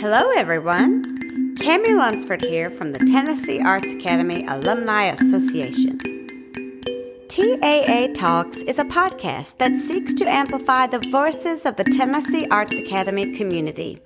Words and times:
Hello, 0.00 0.30
everyone. 0.30 1.02
Cami 1.56 1.96
Lunsford 1.96 2.40
here 2.40 2.70
from 2.70 2.92
the 2.92 3.00
Tennessee 3.00 3.60
Arts 3.60 3.92
Academy 3.92 4.46
Alumni 4.46 5.06
Association. 5.06 5.98
TAA 7.26 8.12
Talks 8.14 8.58
is 8.58 8.78
a 8.78 8.84
podcast 8.84 9.56
that 9.58 9.74
seeks 9.76 10.14
to 10.14 10.24
amplify 10.24 10.86
the 10.86 11.00
voices 11.10 11.66
of 11.66 11.74
the 11.74 11.82
Tennessee 11.82 12.46
Arts 12.48 12.78
Academy 12.78 13.34
community. 13.34 13.98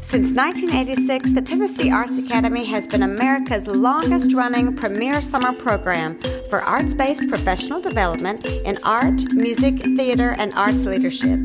Since 0.00 0.32
1986, 0.32 1.30
the 1.30 1.42
Tennessee 1.42 1.92
Arts 1.92 2.18
Academy 2.18 2.64
has 2.64 2.88
been 2.88 3.04
America's 3.04 3.68
longest 3.68 4.32
running 4.32 4.74
premier 4.74 5.22
summer 5.22 5.52
program 5.52 6.18
for 6.50 6.62
arts 6.62 6.94
based 6.94 7.28
professional 7.28 7.80
development 7.80 8.44
in 8.44 8.76
art, 8.82 9.32
music, 9.34 9.80
theater, 9.80 10.34
and 10.36 10.52
arts 10.54 10.84
leadership. 10.84 11.38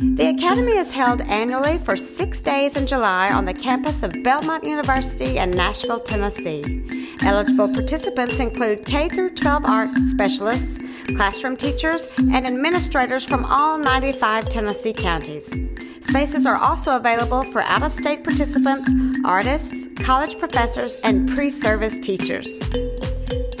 The 0.00 0.34
Academy 0.34 0.78
is 0.78 0.92
held 0.92 1.20
annually 1.20 1.76
for 1.76 1.94
six 1.94 2.40
days 2.40 2.78
in 2.78 2.86
July 2.86 3.30
on 3.34 3.44
the 3.44 3.52
campus 3.52 4.02
of 4.02 4.10
Belmont 4.24 4.64
University 4.64 5.36
in 5.36 5.50
Nashville, 5.50 6.00
Tennessee. 6.00 6.86
Eligible 7.22 7.68
participants 7.68 8.40
include 8.40 8.86
K 8.86 9.08
12 9.08 9.66
arts 9.66 10.10
specialists, 10.10 10.78
classroom 11.16 11.54
teachers, 11.54 12.08
and 12.16 12.46
administrators 12.46 13.26
from 13.26 13.44
all 13.44 13.76
95 13.76 14.48
Tennessee 14.48 14.94
counties. 14.94 15.52
Spaces 16.00 16.46
are 16.46 16.56
also 16.56 16.92
available 16.92 17.42
for 17.42 17.60
out 17.60 17.82
of 17.82 17.92
state 17.92 18.24
participants, 18.24 18.90
artists, 19.26 19.86
college 20.02 20.38
professors, 20.38 20.94
and 21.04 21.28
pre 21.28 21.50
service 21.50 21.98
teachers. 21.98 22.58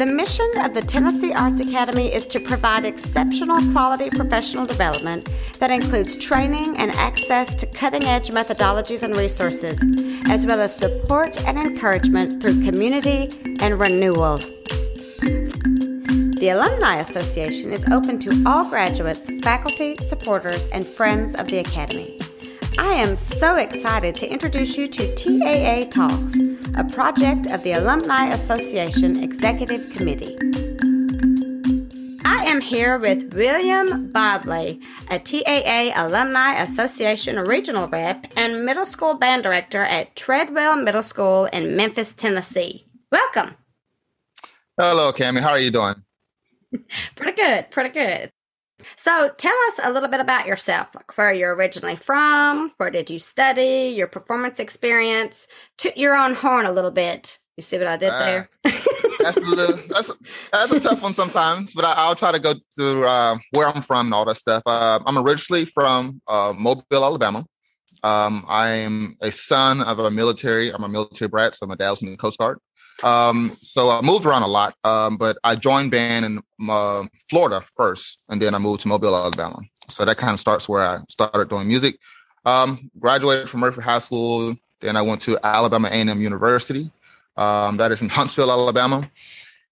The 0.00 0.06
mission 0.06 0.50
of 0.56 0.72
the 0.72 0.80
Tennessee 0.80 1.34
Arts 1.34 1.60
Academy 1.60 2.06
is 2.06 2.26
to 2.28 2.40
provide 2.40 2.86
exceptional 2.86 3.60
quality 3.70 4.08
professional 4.08 4.64
development 4.64 5.28
that 5.58 5.70
includes 5.70 6.16
training 6.16 6.78
and 6.78 6.90
access 6.92 7.54
to 7.56 7.66
cutting 7.66 8.04
edge 8.04 8.30
methodologies 8.30 9.02
and 9.02 9.14
resources, 9.14 9.84
as 10.26 10.46
well 10.46 10.58
as 10.58 10.74
support 10.74 11.38
and 11.44 11.58
encouragement 11.58 12.42
through 12.42 12.64
community 12.64 13.28
and 13.60 13.78
renewal. 13.78 14.38
The 16.38 16.48
Alumni 16.54 17.00
Association 17.00 17.70
is 17.70 17.86
open 17.90 18.18
to 18.20 18.44
all 18.46 18.70
graduates, 18.70 19.30
faculty, 19.42 19.96
supporters, 19.96 20.66
and 20.68 20.86
friends 20.86 21.34
of 21.34 21.46
the 21.48 21.58
Academy. 21.58 22.19
I 22.80 22.94
am 22.94 23.14
so 23.14 23.56
excited 23.56 24.14
to 24.16 24.32
introduce 24.32 24.78
you 24.78 24.88
to 24.88 25.14
TAA 25.14 25.90
Talks, 25.90 26.38
a 26.78 26.82
project 26.82 27.46
of 27.46 27.62
the 27.62 27.72
Alumni 27.72 28.28
Association 28.28 29.22
Executive 29.22 29.90
Committee. 29.90 30.34
I 32.24 32.42
am 32.46 32.62
here 32.62 32.98
with 32.98 33.34
William 33.34 34.10
Bodley, 34.10 34.80
a 35.10 35.18
TAA 35.18 35.92
Alumni 35.94 36.54
Association 36.54 37.36
regional 37.40 37.86
rep 37.86 38.26
and 38.38 38.64
middle 38.64 38.86
school 38.86 39.12
band 39.18 39.42
director 39.42 39.82
at 39.82 40.16
Treadwell 40.16 40.76
Middle 40.76 41.02
School 41.02 41.44
in 41.52 41.76
Memphis, 41.76 42.14
Tennessee. 42.14 42.86
Welcome. 43.12 43.56
Hello, 44.78 45.12
Cami. 45.12 45.40
How 45.40 45.50
are 45.50 45.58
you 45.58 45.70
doing? 45.70 45.96
pretty 47.14 47.32
good. 47.32 47.70
Pretty 47.70 47.90
good. 47.90 48.32
So 48.96 49.30
tell 49.36 49.56
us 49.68 49.80
a 49.82 49.92
little 49.92 50.08
bit 50.08 50.20
about 50.20 50.46
yourself, 50.46 50.94
like 50.94 51.16
where 51.16 51.32
you're 51.32 51.54
originally 51.54 51.96
from, 51.96 52.72
where 52.76 52.90
did 52.90 53.10
you 53.10 53.18
study, 53.18 53.92
your 53.96 54.06
performance 54.06 54.58
experience. 54.60 55.46
Toot 55.78 55.96
your 55.96 56.16
own 56.16 56.34
horn 56.34 56.66
a 56.66 56.72
little 56.72 56.90
bit. 56.90 57.38
You 57.56 57.62
see 57.62 57.78
what 57.78 57.86
I 57.86 57.96
did 57.96 58.10
uh, 58.10 58.18
there? 58.18 58.48
that's 59.20 59.36
a 59.36 59.40
little, 59.40 59.76
that's 59.88 60.10
that's 60.52 60.72
a 60.72 60.80
tough 60.80 61.02
one 61.02 61.12
sometimes, 61.12 61.74
but 61.74 61.84
I, 61.84 62.08
will 62.08 62.14
try 62.14 62.32
to 62.32 62.38
go 62.38 62.54
to 62.78 63.04
uh, 63.04 63.36
where 63.50 63.68
I'm 63.68 63.82
from 63.82 64.06
and 64.06 64.14
all 64.14 64.24
that 64.24 64.36
stuff. 64.36 64.62
Uh, 64.64 65.00
I'm 65.04 65.18
originally 65.18 65.66
from 65.66 66.22
uh, 66.26 66.54
Mobile, 66.56 66.84
Alabama. 67.04 67.44
Um, 68.02 68.46
I'm 68.48 69.16
a 69.20 69.30
son 69.30 69.82
of 69.82 69.98
a 69.98 70.10
military. 70.10 70.72
I'm 70.72 70.84
a 70.84 70.88
military 70.88 71.28
brat, 71.28 71.54
so 71.54 71.66
my 71.66 71.74
dad 71.74 71.90
was 71.90 72.02
in 72.02 72.10
the 72.10 72.16
Coast 72.16 72.38
Guard. 72.38 72.58
Um, 73.02 73.56
so 73.62 73.90
I 73.90 74.02
moved 74.02 74.26
around 74.26 74.42
a 74.42 74.48
lot, 74.48 74.74
um, 74.84 75.16
but 75.16 75.38
I 75.44 75.54
joined 75.54 75.90
band 75.90 76.24
in 76.24 76.42
uh, 76.68 77.04
Florida 77.28 77.64
first, 77.76 78.20
and 78.28 78.40
then 78.40 78.54
I 78.54 78.58
moved 78.58 78.82
to 78.82 78.88
Mobile, 78.88 79.14
Alabama. 79.14 79.60
So 79.88 80.04
that 80.04 80.16
kind 80.16 80.34
of 80.34 80.40
starts 80.40 80.68
where 80.68 80.82
I 80.82 80.98
started 81.08 81.48
doing 81.48 81.66
music. 81.66 81.98
Um, 82.44 82.90
graduated 82.98 83.50
from 83.50 83.60
Murphy 83.60 83.82
High 83.82 83.98
School, 83.98 84.56
then 84.80 84.96
I 84.96 85.02
went 85.02 85.20
to 85.22 85.38
Alabama 85.42 85.88
A&M 85.88 86.20
University. 86.20 86.90
Um, 87.36 87.76
that 87.76 87.92
is 87.92 88.02
in 88.02 88.08
Huntsville, 88.08 88.50
Alabama. 88.50 89.10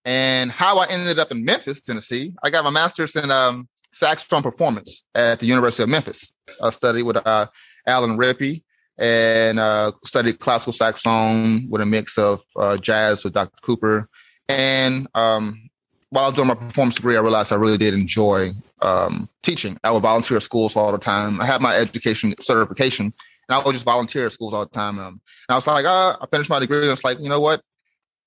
And 0.05 0.51
how 0.51 0.79
I 0.79 0.87
ended 0.89 1.19
up 1.19 1.31
in 1.31 1.45
Memphis, 1.45 1.83
Tennessee, 1.83 2.33
I 2.43 2.51
got 2.51 2.65
my 2.65 2.71
master's 2.71 3.17
in 3.17 3.31
um, 3.31 3.69
saxophone 3.91 4.43
performance 4.43 5.05
at 5.15 5.41
the 5.41 5.47
University 5.47 5.83
of 5.83 5.89
Memphis. 5.89 6.33
I 6.63 6.71
studied 6.71 7.03
with 7.03 7.17
uh, 7.17 7.47
Alan 7.87 8.17
Rippey 8.17 8.63
and 8.99 9.61
uh, 9.61 9.93
studied 10.05 10.41
classical 10.41 10.73
saxophone 10.73 11.69
with 11.71 11.81
a 11.81 11.87
mix 11.87 12.19
of 12.19 12.43
uh, 12.57 12.77
jazz 12.77 13.25
with 13.25 13.35
Dr. 13.35 13.57
Cooper. 13.63 14.09
And 14.49 15.07
um, 15.15 15.71
while 16.11 16.33
doing 16.33 16.49
my 16.49 16.55
performance 16.55 16.97
degree, 16.97 17.17
I 17.17 17.21
realized 17.21 17.53
I 17.53 17.57
really 17.57 17.79
did 17.79 17.95
enjoy 17.95 18.55
um, 18.83 19.29
teaching. 19.43 19.79
I 19.85 19.91
would 19.91 20.03
volunteer 20.03 20.37
at 20.37 20.43
schools 20.43 20.75
all 20.75 20.91
the 20.91 20.99
time. 20.99 21.41
I 21.41 21.47
had 21.47 21.61
my 21.61 21.77
education 21.77 22.35
certification, 22.41 23.07
and 23.07 23.15
I 23.57 23.63
would 23.63 23.73
just 23.73 23.85
volunteer 23.85 24.27
at 24.27 24.33
schools 24.33 24.55
all 24.55 24.65
the 24.65 24.71
time. 24.71 24.99
Um, 24.99 25.07
and 25.07 25.21
I 25.51 25.55
was 25.55 25.67
like, 25.67 25.85
oh, 25.87 26.17
I 26.21 26.27
finished 26.27 26.51
my 26.51 26.59
degree, 26.59 26.83
and 26.83 26.91
it's 26.91 27.05
like, 27.05 27.21
you 27.21 27.29
know 27.29 27.41
what? 27.41 27.63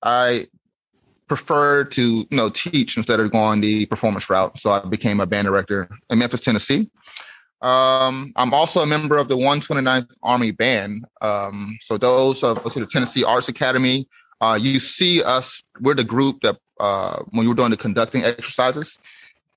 I 0.02 0.46
prefer 1.28 1.82
to 1.82 2.02
you 2.02 2.26
know 2.30 2.50
teach 2.50 2.96
instead 2.96 3.18
of 3.18 3.30
going 3.30 3.60
the 3.60 3.86
performance 3.86 4.28
route. 4.28 4.58
So 4.58 4.70
I 4.70 4.84
became 4.86 5.20
a 5.20 5.26
band 5.26 5.46
director 5.46 5.88
in 6.10 6.18
Memphis, 6.18 6.40
Tennessee. 6.40 6.90
Um, 7.62 8.32
I'm 8.34 8.52
also 8.52 8.80
a 8.80 8.86
member 8.86 9.16
of 9.16 9.28
the 9.28 9.36
129th 9.36 10.08
Army 10.22 10.50
Band. 10.50 11.04
Um, 11.20 11.78
so 11.80 11.96
those 11.96 12.42
uh, 12.42 12.54
to 12.54 12.80
the 12.80 12.86
Tennessee 12.86 13.24
Arts 13.24 13.48
Academy. 13.48 14.08
Uh, 14.40 14.58
you 14.60 14.80
see 14.80 15.22
us. 15.22 15.62
We're 15.80 15.94
the 15.94 16.04
group 16.04 16.40
that 16.42 16.58
uh, 16.80 17.22
when 17.30 17.46
you 17.46 17.52
are 17.52 17.54
doing 17.54 17.70
the 17.70 17.76
conducting 17.76 18.24
exercises, 18.24 18.98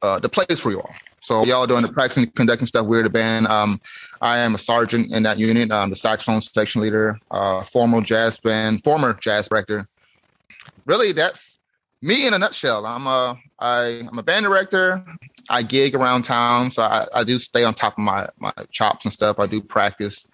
uh, 0.03 0.19
the 0.19 0.29
place 0.29 0.59
for 0.59 0.69
you 0.69 0.79
all. 0.79 0.93
So 1.19 1.43
y'all 1.43 1.65
doing 1.65 1.81
the 1.81 1.89
practicing, 1.89 2.29
conducting 2.29 2.67
stuff. 2.67 2.85
We're 2.85 3.01
the 3.01 3.09
band. 3.09 3.47
Um, 3.47 3.81
I 4.21 4.37
am 4.37 4.53
a 4.53 4.59
sergeant 4.59 5.11
in 5.11 5.23
that 5.23 5.39
unit. 5.39 5.71
I'm 5.71 5.89
the 5.89 5.95
saxophone 5.95 6.39
section 6.39 6.83
leader, 6.83 7.19
uh, 7.31 7.63
former 7.63 8.01
jazz 8.01 8.39
band, 8.39 8.83
former 8.83 9.13
jazz 9.15 9.49
director. 9.49 9.87
Really, 10.85 11.13
that's 11.13 11.59
me 12.03 12.27
in 12.27 12.35
a 12.35 12.37
nutshell. 12.37 12.85
I'm 12.85 13.07
a 13.07 13.39
I, 13.57 14.07
I'm 14.07 14.19
a 14.19 14.23
band 14.23 14.45
director. 14.45 15.03
I 15.49 15.63
gig 15.63 15.95
around 15.95 16.23
town, 16.23 16.71
so 16.71 16.83
I, 16.83 17.05
I 17.13 17.23
do 17.23 17.39
stay 17.39 17.63
on 17.63 17.73
top 17.73 17.93
of 17.93 18.03
my 18.03 18.29
my 18.39 18.53
chops 18.71 19.05
and 19.05 19.13
stuff. 19.13 19.39
I 19.39 19.47
do 19.47 19.61
practice. 19.61 20.27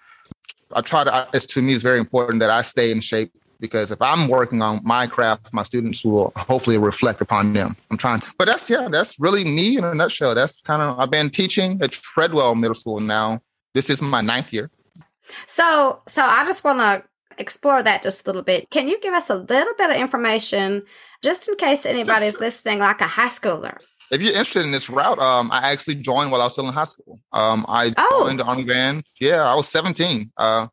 I 0.74 0.80
try 0.80 1.04
to. 1.04 1.28
It's 1.32 1.46
to 1.46 1.62
me, 1.62 1.74
it's 1.74 1.82
very 1.82 1.98
important 1.98 2.40
that 2.40 2.50
I 2.50 2.62
stay 2.62 2.90
in 2.90 3.00
shape 3.00 3.32
because 3.60 3.90
if 3.92 4.02
I'm 4.02 4.28
working 4.28 4.60
on 4.60 4.80
my 4.82 5.06
craft, 5.06 5.52
my 5.52 5.62
students 5.62 6.04
will 6.04 6.32
hopefully 6.36 6.78
reflect 6.78 7.20
upon 7.20 7.52
them. 7.52 7.76
I'm 7.90 7.96
trying, 7.96 8.22
but 8.38 8.46
that's 8.46 8.68
yeah, 8.68 8.88
that's 8.90 9.18
really 9.20 9.44
me 9.44 9.78
in 9.78 9.84
a 9.84 9.94
nutshell. 9.94 10.34
That's 10.34 10.60
kind 10.62 10.82
of 10.82 10.98
I've 10.98 11.10
been 11.10 11.30
teaching 11.30 11.80
at 11.82 11.92
Treadwell 11.92 12.54
Middle 12.54 12.74
School 12.74 13.00
now. 13.00 13.40
This 13.74 13.88
is 13.88 14.02
my 14.02 14.20
ninth 14.20 14.52
year. 14.52 14.70
So, 15.46 16.02
so 16.06 16.22
I 16.22 16.44
just 16.44 16.64
want 16.64 16.80
to 16.80 17.04
explore 17.38 17.82
that 17.82 18.02
just 18.02 18.26
a 18.26 18.28
little 18.28 18.42
bit. 18.42 18.68
Can 18.70 18.88
you 18.88 19.00
give 19.00 19.14
us 19.14 19.30
a 19.30 19.36
little 19.36 19.74
bit 19.78 19.90
of 19.90 19.96
information, 19.96 20.82
just 21.22 21.48
in 21.48 21.56
case 21.56 21.86
anybody's 21.86 22.40
listening, 22.40 22.80
like 22.80 23.00
a 23.00 23.06
high 23.06 23.28
schooler? 23.28 23.78
If 24.12 24.20
you're 24.20 24.32
interested 24.32 24.64
in 24.64 24.70
this 24.70 24.90
route, 24.90 25.18
um, 25.18 25.50
I 25.50 25.72
actually 25.72 25.96
joined 25.96 26.30
while 26.30 26.42
I 26.42 26.44
was 26.44 26.52
still 26.52 26.68
in 26.68 26.74
high 26.74 26.84
school. 26.84 27.18
Um, 27.32 27.64
I 27.66 27.90
oh. 27.96 28.24
joined 28.26 28.40
the 28.40 28.44
Army 28.44 28.64
Band. 28.64 29.04
Yeah, 29.18 29.42
I 29.42 29.54
was 29.54 29.68
17. 29.68 30.30
Uh, 30.36 30.68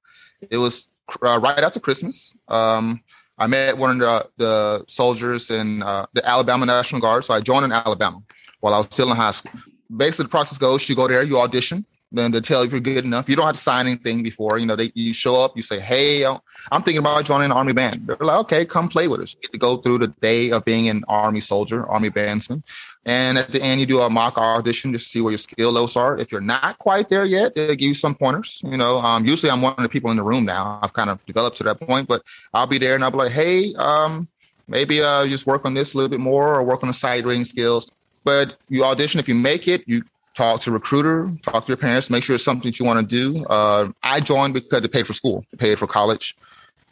it 0.52 0.58
was 0.58 0.90
uh, 1.24 1.40
right 1.40 1.60
after 1.60 1.80
Christmas. 1.80 2.36
Um, 2.50 3.02
I 3.38 3.48
met 3.48 3.78
one 3.78 3.92
of 3.92 4.00
the, 4.00 4.30
the 4.38 4.86
soldiers 4.90 5.50
in 5.50 5.82
uh, 5.82 6.06
the 6.14 6.28
Alabama 6.28 6.66
National 6.66 7.00
Guard. 7.00 7.24
So 7.24 7.34
I 7.34 7.40
joined 7.40 7.64
in 7.64 7.72
Alabama 7.72 8.22
while 8.60 8.74
I 8.74 8.78
was 8.80 8.88
still 8.92 9.10
in 9.10 9.16
high 9.16 9.32
school. 9.32 9.54
Basically, 9.96 10.24
the 10.24 10.30
process 10.30 10.58
goes: 10.58 10.88
you 10.90 10.96
go 10.96 11.08
there, 11.08 11.24
you 11.24 11.40
audition, 11.40 11.86
then 12.12 12.32
to 12.32 12.42
tell 12.42 12.62
you 12.62 12.68
if 12.68 12.72
you're 12.72 12.82
good 12.82 13.06
enough. 13.06 13.30
You 13.30 13.36
don't 13.36 13.46
have 13.46 13.56
to 13.56 13.62
sign 13.62 13.86
anything 13.86 14.24
before. 14.24 14.58
You 14.58 14.66
know, 14.66 14.76
they 14.76 14.92
you 14.96 15.14
show 15.14 15.40
up, 15.42 15.56
you 15.56 15.62
say, 15.62 15.80
"Hey, 15.80 16.26
I'm 16.26 16.82
thinking 16.82 16.98
about 16.98 17.26
joining 17.26 17.46
an 17.46 17.52
army 17.52 17.74
band." 17.74 18.08
They're 18.08 18.18
like, 18.20 18.40
"Okay, 18.40 18.66
come 18.66 18.90
play 18.90 19.08
with 19.08 19.22
us." 19.22 19.36
You 19.36 19.42
get 19.42 19.52
to 19.52 19.58
go 19.58 19.78
through 19.78 20.00
the 20.00 20.08
day 20.08 20.52
of 20.52 20.66
being 20.66 20.90
an 20.90 21.04
army 21.08 21.40
soldier, 21.40 21.86
army 21.88 22.10
bandsman, 22.10 22.64
and 23.06 23.38
at 23.38 23.52
the 23.52 23.62
end 23.62 23.80
you 23.80 23.86
do 23.86 24.02
a 24.02 24.10
mock 24.10 24.38
audition 24.38 24.92
just 24.92 25.06
to 25.06 25.10
see 25.12 25.22
where 25.22 25.32
your 25.32 25.38
skill 25.38 25.72
levels 25.72 25.96
are. 25.96 26.18
If 26.18 26.32
you're 26.32 26.42
not 26.42 26.80
quite 26.80 27.10
there 27.10 27.26
yet, 27.26 27.54
they 27.56 27.76
give 27.76 27.88
you 27.88 27.94
some 27.94 28.16
pointers. 28.16 28.62
You 28.66 28.78
know, 28.78 28.98
um, 29.00 29.26
usually 29.26 29.52
I'm 29.52 29.62
one 29.62 29.76
of 29.78 29.84
the 29.84 29.90
people 29.90 30.10
in 30.10 30.18
the 30.18 30.24
room 30.24 30.46
now. 30.46 30.80
I've 30.82 30.94
kind 30.94 31.10
of 31.10 31.24
developed 31.26 31.58
to 31.58 31.64
that 31.66 31.80
point, 31.80 32.08
but 32.08 32.24
I'll 32.54 32.68
be 32.68 32.80
there 32.80 32.96
and 32.96 33.04
I'll 33.04 33.12
be 33.12 33.18
like, 33.18 33.32
"Hey, 33.32 33.74
um, 33.76 34.28
maybe 34.68 35.02
uh, 35.02 35.28
just 35.28 35.46
work 35.46 35.66
on 35.66 35.76
this 35.76 35.94
a 35.94 35.98
little 35.98 36.10
bit 36.10 36.20
more, 36.20 36.56
or 36.56 36.64
work 36.64 36.82
on 36.82 36.90
the 36.90 36.94
sight 36.94 37.24
reading 37.26 37.46
skills." 37.46 37.88
But 38.24 38.58
you 38.68 38.84
audition. 38.84 39.20
If 39.20 39.30
you 39.30 39.36
make 39.36 39.68
it, 39.68 39.84
you 39.88 40.04
talk 40.40 40.62
to 40.62 40.70
a 40.70 40.74
recruiter, 40.74 41.30
talk 41.42 41.66
to 41.66 41.70
your 41.70 41.78
parents, 41.78 42.10
make 42.10 42.24
sure 42.24 42.34
it's 42.34 42.46
something 42.46 42.72
that 42.72 42.80
you 42.80 42.86
want 42.86 43.00
to 43.02 43.06
do. 43.06 43.46
Uh, 43.48 43.92
I 44.04 44.22
joined 44.22 44.54
because 44.54 44.82
it 44.82 44.92
paid 44.92 45.06
for 45.06 45.14
school, 45.14 45.44
it 45.52 45.60
paid 45.60 45.78
for 45.78 45.86
college. 45.86 46.36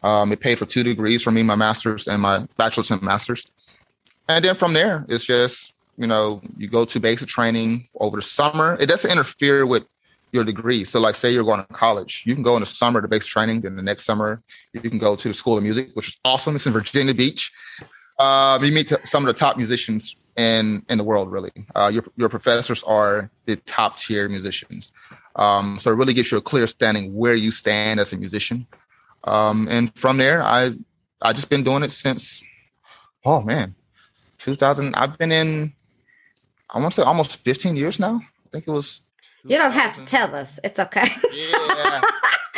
Um, 0.04 0.32
it 0.34 0.42
paid 0.42 0.60
for 0.60 0.66
two 0.66 0.84
degrees 0.84 1.24
for 1.24 1.32
me, 1.32 1.44
my 1.44 1.56
master's 1.56 2.08
and 2.08 2.22
my 2.22 2.46
bachelor's 2.58 2.92
and 2.92 3.02
master's. 3.02 3.48
And 4.28 4.44
then 4.44 4.56
from 4.56 4.74
there, 4.74 5.06
it's 5.08 5.26
just, 5.26 5.76
you 5.98 6.08
know, 6.08 6.42
you 6.58 6.68
go 6.68 6.84
to 6.86 7.00
basic 7.00 7.30
training 7.30 7.88
over 8.00 8.18
the 8.18 8.22
summer. 8.22 8.78
It 8.82 8.88
doesn't 8.88 9.10
interfere 9.10 9.66
with 9.66 9.86
your 10.34 10.44
degree. 10.44 10.84
So, 10.84 11.00
like, 11.00 11.16
say 11.16 11.32
you're 11.32 11.46
going 11.46 11.66
to 11.66 11.74
college, 11.74 12.24
you 12.26 12.34
can 12.36 12.44
go 12.44 12.56
in 12.58 12.60
the 12.60 12.66
summer 12.66 13.02
to 13.02 13.08
basic 13.08 13.30
training. 13.30 13.62
Then 13.62 13.78
the 13.78 13.82
next 13.82 14.04
summer, 14.04 14.42
you 14.74 14.82
can 14.82 15.00
go 15.00 15.16
to 15.16 15.28
the 15.30 15.34
School 15.34 15.58
of 15.58 15.64
Music, 15.64 15.90
which 15.94 16.10
is 16.10 16.18
awesome. 16.26 16.56
It's 16.56 16.68
in 16.68 16.74
Virginia 16.74 17.14
Beach. 17.14 17.52
Um, 18.20 18.64
you 18.64 18.74
meet 18.74 18.92
some 19.06 19.24
of 19.26 19.34
the 19.34 19.40
top 19.40 19.56
musicians 19.56 20.18
in 20.38 20.86
in 20.90 20.98
the 20.98 21.04
world. 21.04 21.32
Really, 21.32 21.52
uh, 21.76 21.92
your 21.94 22.04
your 22.16 22.30
professors 22.30 22.84
are 22.84 23.30
the 23.46 23.58
top 23.58 23.98
tier 23.98 24.30
musicians. 24.30 24.92
Um, 25.36 25.78
so 25.80 25.92
it 25.92 25.96
really 25.96 26.14
gives 26.14 26.32
you 26.32 26.38
a 26.38 26.42
clear 26.42 26.66
standing 26.68 27.14
where 27.14 27.36
you 27.36 27.52
stand 27.52 28.00
as 28.00 28.14
a 28.14 28.18
musician. 28.18 28.66
Um, 29.26 29.68
and 29.70 29.94
from 29.96 30.18
there, 30.18 30.42
I 30.42 30.72
I 31.22 31.34
just 31.34 31.50
been 31.50 31.64
doing 31.64 31.84
it 31.84 31.92
since 31.92 32.44
oh 33.26 33.42
man, 33.42 33.76
2000. 34.38 34.96
I've 34.96 35.18
been 35.18 35.32
in 35.32 35.74
I 36.70 36.80
want 36.80 36.94
to 36.94 37.02
say 37.02 37.06
almost 37.06 37.38
15 37.38 37.76
years 37.76 38.00
now. 38.00 38.22
I 38.22 38.50
think 38.52 38.68
it 38.68 38.72
was. 38.72 39.02
You 39.44 39.58
don't 39.58 39.72
have 39.72 39.96
to 39.96 40.04
tell 40.04 40.36
us. 40.36 40.60
It's 40.64 40.80
okay. 40.80 41.06
yeah, 41.34 42.02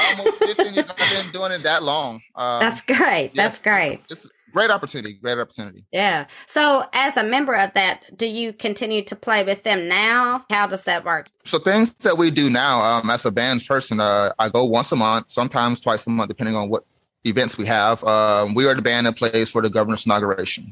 almost 0.10 0.40
15 0.40 0.74
years. 0.74 0.86
I've 0.90 1.24
been 1.24 1.32
doing 1.32 1.52
it 1.52 1.64
that 1.64 1.84
long. 1.84 2.22
Um, 2.36 2.62
That's 2.62 2.82
great. 2.82 3.34
That's 3.36 3.60
great. 3.60 4.02
It's, 4.10 4.26
it's 4.26 4.34
great 4.52 4.70
opportunity. 4.70 5.14
Great 5.14 5.38
opportunity. 5.38 5.86
Yeah. 5.92 6.28
So, 6.46 6.86
as 6.94 7.18
a 7.18 7.24
member 7.24 7.56
of 7.56 7.74
that, 7.74 8.18
do 8.18 8.26
you 8.26 8.54
continue 8.54 9.02
to 9.04 9.16
play 9.16 9.44
with 9.44 9.64
them 9.64 9.88
now? 9.88 10.46
How 10.50 10.68
does 10.68 10.84
that 10.84 11.06
work? 11.06 11.30
So, 11.46 11.60
things 11.60 11.94
that 11.94 12.18
we 12.18 12.32
do 12.32 12.50
now, 12.50 12.82
um, 12.82 13.10
as 13.10 13.26
a 13.26 13.32
band 13.32 13.66
person, 13.66 14.00
uh, 14.00 14.32
I 14.40 14.50
go 14.50 14.64
once 14.66 14.92
a 14.92 14.96
month, 14.96 15.30
sometimes 15.30 15.82
twice 15.82 16.08
a 16.08 16.10
month, 16.10 16.30
depending 16.30 16.56
on 16.56 16.70
what 16.70 16.84
events 17.26 17.58
we 17.58 17.66
have. 17.66 18.04
Um, 18.04 18.54
we 18.54 18.68
are 18.68 18.76
the 18.76 18.82
band 18.82 19.08
that 19.08 19.16
plays 19.16 19.50
for 19.50 19.62
the 19.62 19.70
governor's 19.70 20.06
inauguration. 20.06 20.72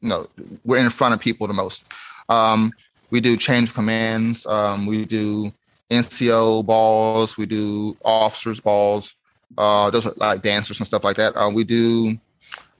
You 0.00 0.08
know, 0.08 0.28
we're 0.64 0.78
in 0.78 0.90
front 0.90 1.14
of 1.14 1.20
people 1.20 1.46
the 1.46 1.54
most. 1.54 1.84
Um, 2.28 2.72
we 3.10 3.20
do 3.20 3.36
change 3.36 3.72
commands. 3.72 4.46
Um, 4.46 4.86
we 4.86 5.04
do 5.04 5.52
NCO 5.90 6.64
balls. 6.64 7.36
We 7.36 7.46
do 7.46 7.96
officers 8.04 8.60
balls. 8.60 9.14
Uh, 9.56 9.90
those 9.90 10.06
are 10.06 10.12
like 10.16 10.42
dancers 10.42 10.78
and 10.78 10.86
stuff 10.86 11.04
like 11.04 11.16
that. 11.16 11.34
Uh, 11.34 11.50
we 11.50 11.64
do 11.64 12.18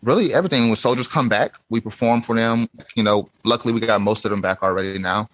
really 0.02 0.34
everything. 0.34 0.68
When 0.68 0.76
soldiers 0.76 1.08
come 1.08 1.28
back, 1.28 1.56
we 1.70 1.80
perform 1.80 2.22
for 2.22 2.36
them. 2.36 2.68
You 2.94 3.02
know, 3.02 3.28
luckily 3.44 3.72
we 3.74 3.80
got 3.80 4.00
most 4.00 4.24
of 4.24 4.30
them 4.30 4.40
back 4.40 4.62
already 4.62 4.98
now. 4.98 5.28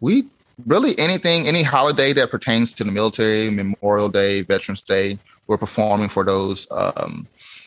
We 0.00 0.24
really 0.66 0.98
anything, 0.98 1.46
any 1.46 1.62
holiday 1.62 2.12
that 2.14 2.30
pertains 2.30 2.74
to 2.74 2.84
the 2.84 2.90
military, 2.90 3.50
Memorial 3.50 4.08
Day, 4.08 4.42
Veterans 4.42 4.80
Day, 4.80 5.18
we're 5.46 5.58
performing 5.58 6.08
for 6.08 6.24
those. 6.24 6.66
Um, 6.70 7.26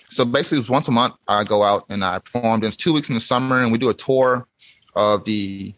so 0.10 0.26
basically, 0.26 0.64
once 0.72 0.88
a 0.88 0.92
month. 0.92 1.16
I 1.28 1.44
go 1.44 1.64
out 1.64 1.86
and 1.90 2.04
I 2.04 2.20
perform. 2.20 2.64
It's 2.64 2.78
two 2.78 2.94
weeks 2.94 3.10
in 3.10 3.16
the 3.16 3.22
summer, 3.22 3.64
and 3.64 3.72
we 3.72 3.78
do 3.78 3.90
a 3.90 3.94
tour 3.94 4.46
of 4.96 5.24
the 5.26 5.74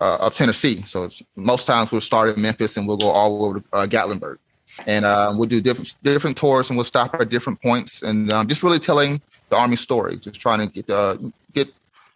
uh, 0.00 0.18
of 0.20 0.34
Tennessee. 0.34 0.82
So 0.82 1.08
most 1.36 1.66
times 1.66 1.92
we'll 1.92 2.00
start 2.00 2.34
in 2.34 2.40
Memphis 2.40 2.76
and 2.76 2.86
we'll 2.86 2.96
go 2.96 3.10
all 3.10 3.44
over 3.44 3.60
to 3.60 3.64
uh, 3.72 3.86
Gatlinburg, 3.86 4.38
and 4.86 5.04
uh, 5.04 5.34
we'll 5.36 5.48
do 5.48 5.60
different 5.60 5.94
different 6.02 6.36
tours 6.36 6.70
and 6.70 6.76
we'll 6.76 6.84
stop 6.84 7.14
at 7.14 7.28
different 7.28 7.60
points 7.60 8.02
and 8.02 8.30
um, 8.32 8.46
just 8.46 8.62
really 8.62 8.78
telling 8.78 9.20
the 9.48 9.56
Army 9.56 9.76
story, 9.76 10.16
just 10.16 10.40
trying 10.40 10.60
to 10.60 10.66
get 10.66 10.90
uh, 10.90 11.16
get 11.52 11.68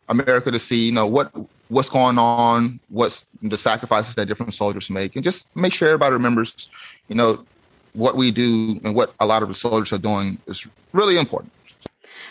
America 0.08 0.50
to 0.50 0.58
see 0.58 0.86
you 0.86 0.92
know 0.92 1.06
what 1.06 1.32
what's 1.69 1.90
going 1.90 2.19
on, 2.19 2.80
what's 2.88 3.26
the 3.42 3.58
sacrifices 3.58 4.14
that 4.14 4.26
different 4.26 4.54
soldiers 4.54 4.90
make, 4.90 5.16
and 5.16 5.25
just 5.25 5.54
make 5.56 5.72
sure 5.72 5.88
everybody 5.88 6.14
remembers, 6.14 6.70
you 7.08 7.14
know, 7.14 7.44
what 7.92 8.16
we 8.16 8.30
do 8.30 8.80
and 8.84 8.94
what 8.94 9.12
a 9.20 9.26
lot 9.26 9.42
of 9.42 9.48
the 9.48 9.54
soldiers 9.54 9.92
are 9.92 9.98
doing 9.98 10.38
is 10.46 10.66
really 10.92 11.19
important. 11.19 11.52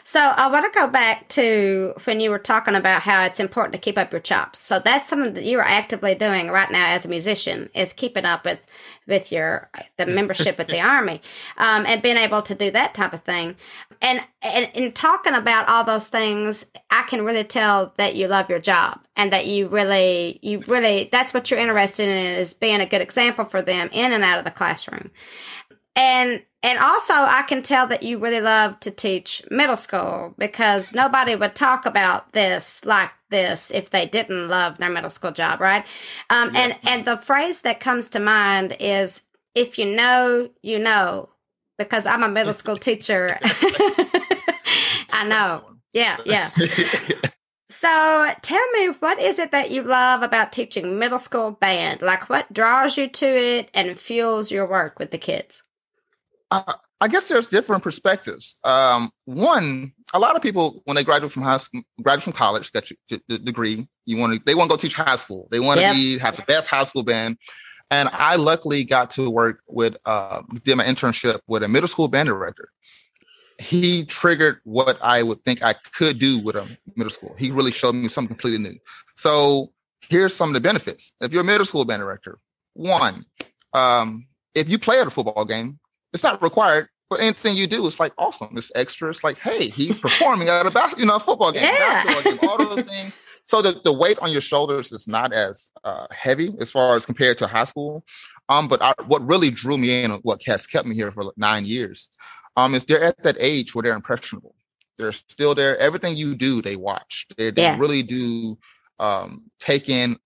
So 0.07 0.21
I 0.21 0.49
want 0.49 0.63
to 0.63 0.79
go 0.79 0.88
back 0.88 1.27
to 1.29 1.94
when 2.05 2.21
you 2.21 2.29
were 2.29 2.39
talking 2.39 2.75
about 2.75 3.01
how 3.01 3.25
it's 3.25 3.41
important 3.41 3.73
to 3.73 3.77
keep 3.77 3.97
up 3.97 4.13
your 4.13 4.21
chops. 4.21 4.57
So 4.57 4.79
that's 4.79 5.09
something 5.09 5.33
that 5.33 5.44
you 5.44 5.59
are 5.59 5.65
actively 5.65 6.15
doing 6.15 6.49
right 6.49 6.71
now 6.71 6.88
as 6.88 7.03
a 7.03 7.09
musician 7.09 7.69
is 7.75 7.91
keeping 7.91 8.23
up 8.23 8.45
with 8.45 8.65
with 9.05 9.33
your 9.33 9.69
the 9.97 10.05
membership 10.05 10.57
with 10.57 10.69
the 10.69 10.79
army 10.95 11.21
um, 11.57 11.85
and 11.85 12.01
being 12.01 12.15
able 12.15 12.41
to 12.44 12.55
do 12.55 12.71
that 12.71 12.94
type 12.94 13.11
of 13.11 13.21
thing. 13.23 13.57
And, 14.01 14.21
and 14.41 14.69
in 14.73 14.91
talking 14.91 15.33
about 15.33 15.67
all 15.67 15.83
those 15.83 16.07
things, 16.07 16.65
I 16.89 17.03
can 17.03 17.25
really 17.25 17.44
tell 17.44 17.94
that 17.97 18.15
you 18.15 18.27
love 18.27 18.49
your 18.49 18.59
job 18.59 18.99
and 19.15 19.33
that 19.33 19.47
you 19.47 19.67
really 19.67 20.39
you 20.41 20.59
really 20.67 21.09
that's 21.11 21.33
what 21.33 21.49
you're 21.49 21.59
interested 21.59 22.07
in 22.07 22.35
is 22.35 22.53
being 22.53 22.81
a 22.81 22.85
good 22.85 23.01
example 23.01 23.45
for 23.45 23.61
them 23.61 23.89
in 23.91 24.13
and 24.13 24.23
out 24.23 24.39
of 24.39 24.45
the 24.45 24.51
classroom. 24.51 25.11
And 25.95 26.44
and 26.63 26.79
also, 26.79 27.13
I 27.13 27.44
can 27.47 27.61
tell 27.61 27.88
that 27.88 28.03
you 28.03 28.17
really 28.17 28.41
love 28.41 28.79
to 28.81 28.91
teach 28.91 29.44
middle 29.49 29.77
school 29.77 30.33
because 30.38 30.94
nobody 30.94 31.35
would 31.35 31.55
talk 31.55 31.85
about 31.85 32.33
this 32.33 32.83
like 32.83 33.11
this 33.29 33.71
if 33.71 33.89
they 33.89 34.05
didn't 34.05 34.47
love 34.47 34.77
their 34.77 34.89
middle 34.89 35.09
school 35.09 35.31
job, 35.31 35.61
right? 35.61 35.85
Um, 36.29 36.53
yes. 36.53 36.77
And 36.83 36.89
and 36.89 37.05
the 37.05 37.17
phrase 37.17 37.61
that 37.61 37.79
comes 37.79 38.09
to 38.09 38.19
mind 38.19 38.75
is, 38.79 39.21
"If 39.55 39.77
you 39.77 39.85
know, 39.85 40.49
you 40.61 40.79
know," 40.79 41.29
because 41.77 42.06
I'm 42.06 42.24
a 42.24 42.29
middle 42.29 42.53
school 42.53 42.77
teacher. 42.77 43.38
I 45.12 45.25
know. 45.27 45.63
Yeah, 45.94 46.18
yeah. 46.25 46.51
So 47.69 48.31
tell 48.41 48.71
me, 48.71 48.88
what 49.00 49.21
is 49.21 49.39
it 49.39 49.51
that 49.51 49.71
you 49.71 49.83
love 49.83 50.21
about 50.24 50.53
teaching 50.53 50.97
middle 50.97 51.19
school 51.19 51.51
band? 51.51 52.01
Like, 52.01 52.29
what 52.29 52.51
draws 52.53 52.97
you 52.97 53.09
to 53.09 53.25
it 53.25 53.69
and 53.74 54.00
fuels 54.00 54.51
your 54.51 54.65
work 54.65 55.00
with 55.00 55.12
the 55.12 55.18
kids? 55.18 55.63
I, 56.50 56.75
I 57.01 57.09
guess 57.09 57.27
there's 57.27 57.50
different 57.50 57.83
perspectives. 57.83 58.57
Um, 58.63 59.12
one, 59.25 59.91
a 60.13 60.19
lot 60.19 60.38
of 60.38 60.41
people 60.41 60.81
when 60.85 60.95
they 60.95 61.03
graduate 61.03 61.31
from 61.31 61.44
high 61.44 61.57
school, 61.57 61.81
graduate 62.01 62.23
from 62.23 62.33
college, 62.33 62.71
get 62.71 62.89
your, 62.89 63.19
the 63.27 63.38
degree. 63.38 63.85
You 64.06 64.18
want 64.18 64.33
to, 64.33 64.41
they 64.45 64.56
want 64.56 64.69
to 64.69 64.77
go 64.77 64.80
teach 64.80 64.95
high 64.95 65.18
school. 65.18 65.50
They 65.51 65.59
want 65.59 65.80
to 65.80 65.88
yep. 65.88 65.94
be 65.94 66.18
have 66.19 66.38
the 66.38 66.44
best 66.44 66.69
high 66.69 66.85
school 66.85 67.03
band. 67.03 67.38
And 67.89 68.10
I 68.12 68.36
luckily 68.36 68.84
got 68.84 69.12
to 69.12 69.30
work 69.30 69.62
with, 69.68 69.95
uh, 70.06 70.42
did 70.63 70.75
my 70.75 70.84
internship 70.84 71.39
with 71.48 71.63
a 71.63 71.68
middle 71.68 71.88
school 71.88 72.07
band 72.07 72.28
director. 72.28 72.69
He 73.60 74.06
triggered 74.06 74.60
what 74.66 74.98
I 75.01 75.24
would 75.24 75.44
think 75.44 75.63
I 75.63 75.74
could 75.74 76.19
do 76.19 76.39
with 76.39 76.56
a 76.56 76.68
middle 76.95 77.10
school. 77.10 77.36
He 77.39 77.50
really 77.50 77.72
showed 77.72 77.95
me 77.95 78.07
something 78.07 78.28
completely 78.28 78.60
new. 78.60 78.78
So 79.16 79.72
here's 80.10 80.36
some 80.36 80.50
of 80.50 80.54
the 80.54 80.60
benefits. 80.60 81.13
If 81.22 81.31
you're 81.31 81.42
a 81.42 81.45
middle 81.45 81.66
school 81.66 81.86
band 81.86 82.01
director, 82.01 82.39
one, 82.74 83.25
um, 83.74 84.28
if 84.54 84.69
you 84.69 84.78
play 84.78 85.00
at 85.00 85.07
a 85.07 85.10
football 85.10 85.45
game, 85.45 85.80
it's 86.13 86.24
not 86.24 86.42
required, 86.42 86.90
but 87.10 87.19
anything 87.19 87.56
you 87.56 87.68
do 87.68 87.86
is 87.88 88.00
like 88.00 88.13
awesome. 88.18 88.50
It's 88.57 88.72
extra. 88.75 89.10
It's 89.10 89.24
like, 89.24 89.40
hey, 89.40 89.69
he's 89.69 90.00
performing 90.07 90.50
at 90.50 90.66
a 90.66 90.72
basketball, 90.72 91.00
you 91.00 91.06
know, 91.07 91.19
football 91.19 91.51
game, 91.51 91.63
yeah. 91.63 92.04
basketball 92.04 92.31
game, 92.31 92.50
all 92.50 92.57
those 92.57 92.86
things. 92.86 93.18
So 93.47 93.61
the, 93.61 93.79
the 93.81 93.94
weight 93.94 94.19
on 94.19 94.29
your 94.29 94.41
shoulders 94.41 94.91
is 94.91 95.07
not 95.07 95.31
as 95.31 95.69
uh, 95.85 96.05
heavy 96.11 96.53
as 96.59 96.69
far 96.69 96.97
as 96.97 97.05
compared 97.05 97.38
to 97.38 97.47
high 97.47 97.63
school. 97.63 98.03
Um, 98.49 98.67
but 98.67 98.81
I, 98.81 98.94
what 99.07 99.25
really 99.25 99.51
drew 99.51 99.77
me 99.77 100.03
in, 100.03 100.11
what 100.23 100.44
has 100.47 100.67
kept 100.67 100.85
me 100.85 100.94
here 100.94 101.13
for 101.13 101.23
like 101.23 101.37
nine 101.37 101.66
years, 101.66 102.09
um, 102.57 102.75
is 102.75 102.83
they're 102.83 103.01
at 103.01 103.23
that 103.23 103.37
age 103.39 103.73
where 103.73 103.83
they're 103.83 103.95
impressionable. 103.95 104.54
They're 104.97 105.13
still 105.13 105.56
there. 105.56 105.77
Everything 105.77 106.18
you 106.18 106.35
do, 106.35 106.61
they 106.61 106.75
watch. 106.75 107.25
They, 107.37 107.51
they 107.51 107.61
yeah. 107.61 107.77
really 107.80 108.04
do 108.04 108.57
um, 108.99 109.44
take 109.61 109.87
in 109.87 110.18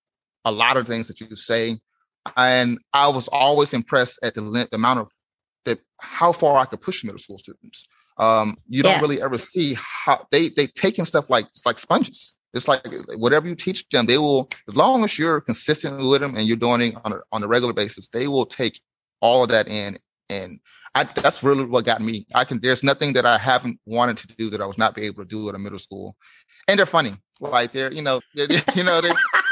a 0.43 0.51
lot 0.51 0.77
of 0.77 0.87
things 0.87 1.07
that 1.07 1.21
you 1.21 1.35
say. 1.35 1.77
And 2.35 2.79
I 2.91 3.07
was 3.09 3.27
always 3.27 3.75
impressed 3.75 4.17
at 4.23 4.33
the, 4.33 4.41
the 4.41 4.67
amount 4.75 4.99
of 4.99 5.11
that 5.65 5.79
how 5.99 6.31
far 6.31 6.57
I 6.57 6.65
could 6.65 6.81
push 6.81 7.03
middle 7.03 7.19
school 7.19 7.37
students. 7.37 7.87
Um, 8.17 8.57
you 8.67 8.81
don't 8.81 8.93
yeah. 8.93 9.01
really 9.01 9.21
ever 9.21 9.37
see 9.37 9.77
how 9.77 10.25
they 10.31 10.49
they 10.49 10.65
taking 10.65 11.05
stuff 11.05 11.29
like 11.29 11.45
like 11.65 11.77
sponges. 11.77 12.35
It's 12.53 12.67
like 12.67 12.85
whatever 13.15 13.47
you 13.47 13.55
teach 13.55 13.87
them, 13.89 14.05
they 14.05 14.17
will 14.17 14.49
as 14.67 14.75
long 14.75 15.03
as 15.03 15.17
you're 15.17 15.41
consistent 15.41 16.05
with 16.05 16.21
them 16.21 16.35
and 16.35 16.45
you're 16.45 16.57
doing 16.57 16.81
it 16.81 16.95
on 17.05 17.13
a 17.13 17.19
on 17.31 17.43
a 17.43 17.47
regular 17.47 17.73
basis, 17.73 18.07
they 18.07 18.27
will 18.27 18.45
take 18.45 18.79
all 19.21 19.43
of 19.43 19.49
that 19.49 19.67
in. 19.67 19.97
And 20.29 20.59
I, 20.93 21.03
that's 21.03 21.43
really 21.43 21.65
what 21.65 21.85
got 21.85 22.01
me. 22.01 22.25
I 22.35 22.43
can. 22.43 22.59
There's 22.59 22.83
nothing 22.83 23.13
that 23.13 23.25
I 23.25 23.37
haven't 23.37 23.79
wanted 23.85 24.17
to 24.17 24.27
do 24.27 24.49
that 24.49 24.61
I 24.61 24.65
was 24.65 24.77
not 24.77 24.95
be 24.95 25.03
able 25.03 25.23
to 25.23 25.29
do 25.29 25.47
at 25.49 25.55
a 25.55 25.59
middle 25.59 25.79
school. 25.79 26.15
And 26.67 26.77
they're 26.77 26.85
funny. 26.85 27.15
Like 27.39 27.71
they're 27.71 27.91
you 27.91 28.01
know 28.01 28.21
they're, 28.35 28.47
you 28.75 28.83
know 28.83 29.01
they 29.01 29.09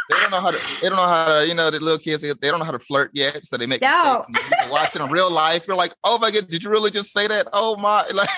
they 0.09 0.15
don't 0.17 0.31
know 0.31 0.41
how 0.41 0.51
to 0.51 0.59
they 0.81 0.89
don't 0.89 0.97
know 0.97 1.07
how 1.07 1.39
to 1.39 1.47
you 1.47 1.53
know 1.53 1.69
the 1.71 1.79
little 1.79 1.97
kids 1.97 2.21
they 2.21 2.49
don't 2.49 2.59
know 2.59 2.65
how 2.65 2.71
to 2.71 2.79
flirt 2.79 3.11
yet 3.13 3.45
so 3.45 3.57
they 3.57 3.65
make 3.65 3.81
no. 3.81 4.23
watch 4.69 4.95
it 4.95 5.01
in 5.01 5.09
real 5.09 5.31
life 5.31 5.67
you're 5.67 5.75
like 5.75 5.93
oh 6.03 6.17
my 6.19 6.31
god 6.31 6.47
did 6.47 6.63
you 6.63 6.69
really 6.69 6.91
just 6.91 7.11
say 7.11 7.27
that 7.27 7.47
oh 7.53 7.75
my 7.77 8.07
like 8.13 8.29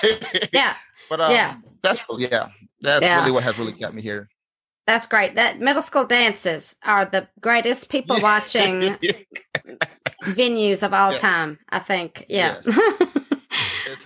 yeah 0.52 0.74
but 1.08 1.20
um, 1.20 1.30
yeah 1.30 1.56
that's 1.82 2.00
yeah 2.18 2.48
that's 2.80 3.02
yeah. 3.02 3.20
really 3.20 3.30
what 3.30 3.42
has 3.42 3.58
really 3.58 3.72
kept 3.72 3.94
me 3.94 4.02
here 4.02 4.28
that's 4.86 5.06
great 5.06 5.34
that 5.36 5.60
middle 5.60 5.82
school 5.82 6.06
dances 6.06 6.76
are 6.84 7.04
the 7.04 7.26
greatest 7.40 7.90
people 7.90 8.18
watching 8.20 8.80
venues 10.24 10.82
of 10.82 10.92
all 10.92 11.12
yeah. 11.12 11.18
time 11.18 11.58
i 11.70 11.78
think 11.78 12.24
yeah 12.28 12.60
yes. 12.64 13.08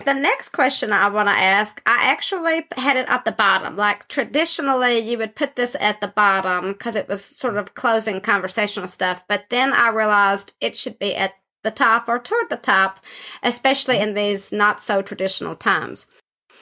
The 0.05 0.13
next 0.13 0.49
question 0.49 0.91
I 0.91 1.09
want 1.09 1.27
to 1.29 1.35
ask, 1.35 1.81
I 1.85 2.11
actually 2.11 2.65
had 2.75 2.97
it 2.97 3.09
at 3.09 3.25
the 3.25 3.31
bottom. 3.31 3.75
Like 3.75 4.07
traditionally, 4.07 4.99
you 4.99 5.17
would 5.17 5.35
put 5.35 5.55
this 5.55 5.75
at 5.79 6.01
the 6.01 6.07
bottom 6.07 6.73
because 6.73 6.95
it 6.95 7.07
was 7.07 7.23
sort 7.23 7.57
of 7.57 7.73
closing 7.73 8.21
conversational 8.21 8.87
stuff. 8.87 9.23
But 9.27 9.45
then 9.49 9.73
I 9.73 9.89
realized 9.89 10.53
it 10.61 10.75
should 10.75 10.99
be 10.99 11.15
at 11.15 11.33
the 11.63 11.71
top 11.71 12.07
or 12.07 12.19
toward 12.19 12.49
the 12.49 12.57
top, 12.57 13.03
especially 13.43 13.99
in 13.99 14.13
these 14.13 14.51
not 14.51 14.81
so 14.81 15.01
traditional 15.01 15.55
times. 15.55 16.07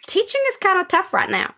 Teaching 0.08 0.42
is 0.48 0.58
kind 0.58 0.80
of 0.80 0.88
tough 0.88 1.14
right 1.14 1.30
now. 1.30 1.54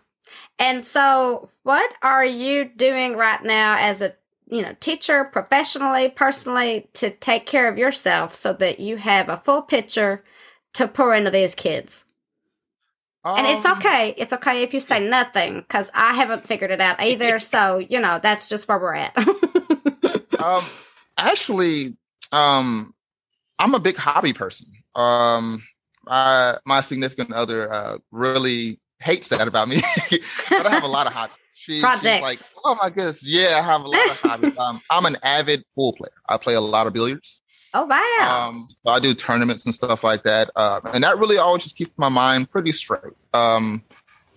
And 0.58 0.84
so, 0.84 1.50
what 1.62 1.92
are 2.02 2.24
you 2.24 2.64
doing 2.64 3.16
right 3.16 3.42
now 3.42 3.76
as 3.78 4.02
a 4.02 4.14
you 4.50 4.62
know, 4.62 4.74
teacher 4.80 5.24
professionally, 5.24 6.08
personally 6.08 6.88
to 6.94 7.10
take 7.10 7.46
care 7.46 7.68
of 7.68 7.78
yourself 7.78 8.34
so 8.34 8.52
that 8.54 8.80
you 8.80 8.96
have 8.96 9.28
a 9.28 9.36
full 9.36 9.62
picture 9.62 10.24
to 10.74 10.88
pour 10.88 11.14
into 11.14 11.30
these 11.30 11.54
kids? 11.54 12.04
Um, 13.24 13.38
and 13.38 13.46
it's 13.46 13.66
um, 13.66 13.78
okay. 13.78 14.14
It's 14.16 14.32
okay 14.32 14.62
if 14.62 14.72
you 14.72 14.80
say 14.80 15.06
nothing 15.06 15.56
because 15.56 15.90
I 15.94 16.14
haven't 16.14 16.46
figured 16.46 16.70
it 16.70 16.80
out 16.80 17.00
either. 17.00 17.38
so, 17.40 17.78
you 17.78 18.00
know, 18.00 18.18
that's 18.22 18.48
just 18.48 18.68
where 18.68 18.78
we're 18.78 18.94
at. 18.94 19.16
um, 20.38 20.64
actually, 21.18 21.96
um, 22.32 22.94
I'm 23.58 23.74
a 23.74 23.80
big 23.80 23.96
hobby 23.96 24.32
person. 24.32 24.68
Um, 24.94 25.62
I, 26.06 26.58
my 26.64 26.80
significant 26.80 27.32
other 27.32 27.72
uh, 27.72 27.98
really 28.10 28.80
hates 29.00 29.28
that 29.28 29.46
about 29.46 29.68
me, 29.68 29.80
but 30.50 30.66
I 30.66 30.70
have 30.70 30.84
a 30.84 30.88
lot 30.88 31.06
of 31.06 31.12
hobbies. 31.12 31.34
She, 31.54 31.80
Projects. 31.80 32.22
like, 32.22 32.38
oh 32.64 32.74
my 32.80 32.88
goodness, 32.88 33.24
yeah, 33.24 33.58
I 33.58 33.62
have 33.62 33.82
a 33.82 33.88
lot 33.88 34.10
of 34.10 34.20
hobbies. 34.22 34.58
Um, 34.58 34.80
I'm 34.90 35.04
an 35.06 35.16
avid 35.22 35.64
pool 35.74 35.92
player. 35.92 36.12
I 36.28 36.38
play 36.38 36.54
a 36.54 36.60
lot 36.60 36.86
of 36.86 36.92
billiards. 36.92 37.40
Oh 37.74 37.84
wow! 37.84 38.48
Um, 38.48 38.68
so 38.70 38.90
I 38.90 38.98
do 38.98 39.12
tournaments 39.12 39.66
and 39.66 39.74
stuff 39.74 40.02
like 40.02 40.22
that, 40.22 40.50
uh, 40.56 40.80
and 40.92 41.04
that 41.04 41.18
really 41.18 41.36
always 41.36 41.64
just 41.64 41.76
keeps 41.76 41.92
my 41.98 42.08
mind 42.08 42.48
pretty 42.48 42.72
straight. 42.72 43.12
Um, 43.34 43.82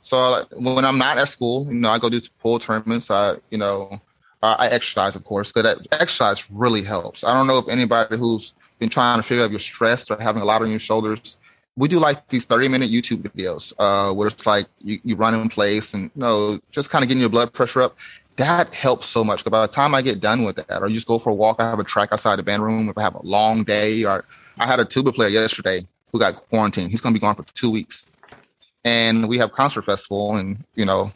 so 0.01 0.45
when 0.53 0.83
I'm 0.83 0.97
not 0.97 1.17
at 1.17 1.29
school, 1.29 1.65
you 1.67 1.75
know, 1.75 1.89
I 1.89 1.99
go 1.99 2.09
do 2.09 2.19
pool 2.39 2.59
tournaments. 2.59 3.09
I, 3.09 3.37
you 3.49 3.57
know, 3.57 4.01
uh, 4.41 4.55
I 4.57 4.67
exercise, 4.67 5.15
of 5.15 5.23
course, 5.23 5.51
because 5.51 5.63
that 5.63 5.87
exercise 5.93 6.49
really 6.51 6.83
helps. 6.83 7.23
I 7.23 7.33
don't 7.33 7.47
know 7.47 7.59
if 7.59 7.67
anybody 7.69 8.17
who's 8.17 8.53
been 8.79 8.89
trying 8.89 9.17
to 9.17 9.23
figure 9.23 9.43
out 9.43 9.51
you're 9.51 9.59
stressed 9.59 10.09
or 10.11 10.17
having 10.19 10.41
a 10.41 10.45
lot 10.45 10.63
on 10.63 10.69
your 10.71 10.79
shoulders 10.79 11.37
we 11.77 11.87
do 11.87 11.99
like 11.99 12.27
these 12.29 12.45
30 12.45 12.67
minute 12.67 12.91
YouTube 12.91 13.21
videos 13.23 13.73
uh, 13.79 14.13
where 14.13 14.27
it's 14.27 14.45
like 14.45 14.67
you, 14.79 14.99
you 15.03 15.15
run 15.15 15.33
in 15.33 15.49
place 15.49 15.93
and 15.93 16.11
you 16.15 16.21
know, 16.21 16.59
just 16.71 16.89
kind 16.89 17.03
of 17.03 17.09
getting 17.09 17.21
your 17.21 17.29
blood 17.29 17.53
pressure 17.53 17.81
up. 17.81 17.97
That 18.37 18.73
helps 18.73 19.07
so 19.07 19.23
much. 19.23 19.43
By 19.43 19.61
the 19.61 19.67
time 19.67 19.93
I 19.93 20.01
get 20.01 20.19
done 20.19 20.43
with 20.43 20.55
that, 20.55 20.81
or 20.81 20.89
just 20.89 21.07
go 21.07 21.19
for 21.19 21.29
a 21.29 21.33
walk, 21.33 21.57
I 21.59 21.69
have 21.69 21.79
a 21.79 21.83
track 21.83 22.09
outside 22.11 22.37
the 22.37 22.43
band 22.43 22.63
room. 22.63 22.89
If 22.89 22.97
I 22.97 23.01
have 23.01 23.15
a 23.15 23.25
long 23.25 23.63
day, 23.63 24.03
or 24.03 24.25
I 24.57 24.65
had 24.65 24.79
a 24.79 24.85
tuba 24.85 25.11
player 25.11 25.29
yesterday 25.29 25.81
who 26.11 26.19
got 26.19 26.35
quarantined. 26.35 26.91
He's 26.91 27.01
going 27.01 27.13
to 27.13 27.19
be 27.19 27.21
gone 27.21 27.35
for 27.35 27.43
two 27.53 27.69
weeks, 27.69 28.09
and 28.83 29.27
we 29.27 29.37
have 29.37 29.51
concert 29.51 29.83
festival, 29.83 30.35
and 30.37 30.63
you 30.75 30.85
know, 30.85 31.11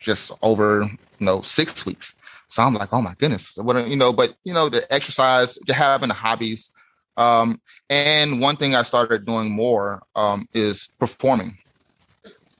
just 0.00 0.32
over 0.42 0.90
you 1.18 1.26
know 1.26 1.42
six 1.42 1.86
weeks. 1.86 2.16
So 2.48 2.62
I'm 2.62 2.74
like, 2.74 2.92
oh 2.92 3.02
my 3.02 3.14
goodness, 3.14 3.56
what 3.56 3.88
you 3.88 3.96
know? 3.96 4.12
But 4.12 4.34
you 4.44 4.54
know, 4.54 4.68
the 4.68 4.84
exercise, 4.92 5.58
the 5.66 5.74
having 5.74 6.08
the 6.08 6.14
hobbies, 6.14 6.72
um, 7.16 7.60
and 7.90 8.40
one 8.40 8.56
thing 8.56 8.74
I 8.74 8.82
started 8.82 9.24
doing 9.24 9.50
more 9.50 10.02
um, 10.16 10.48
is 10.52 10.90
performing. 10.98 11.58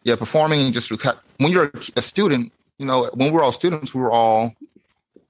Yeah, 0.03 0.17
performing 0.17 0.61
and 0.61 0.75
just 0.75 0.91
when 1.39 1.51
you're 1.51 1.71
a 1.97 2.03
student, 2.03 2.53
you 2.79 2.87
know, 2.87 3.11
when 3.15 3.31
we 3.31 3.35
were 3.35 3.43
all 3.43 3.53
students, 3.53 3.95
we 3.95 4.01
were 4.01 4.11
all 4.11 4.55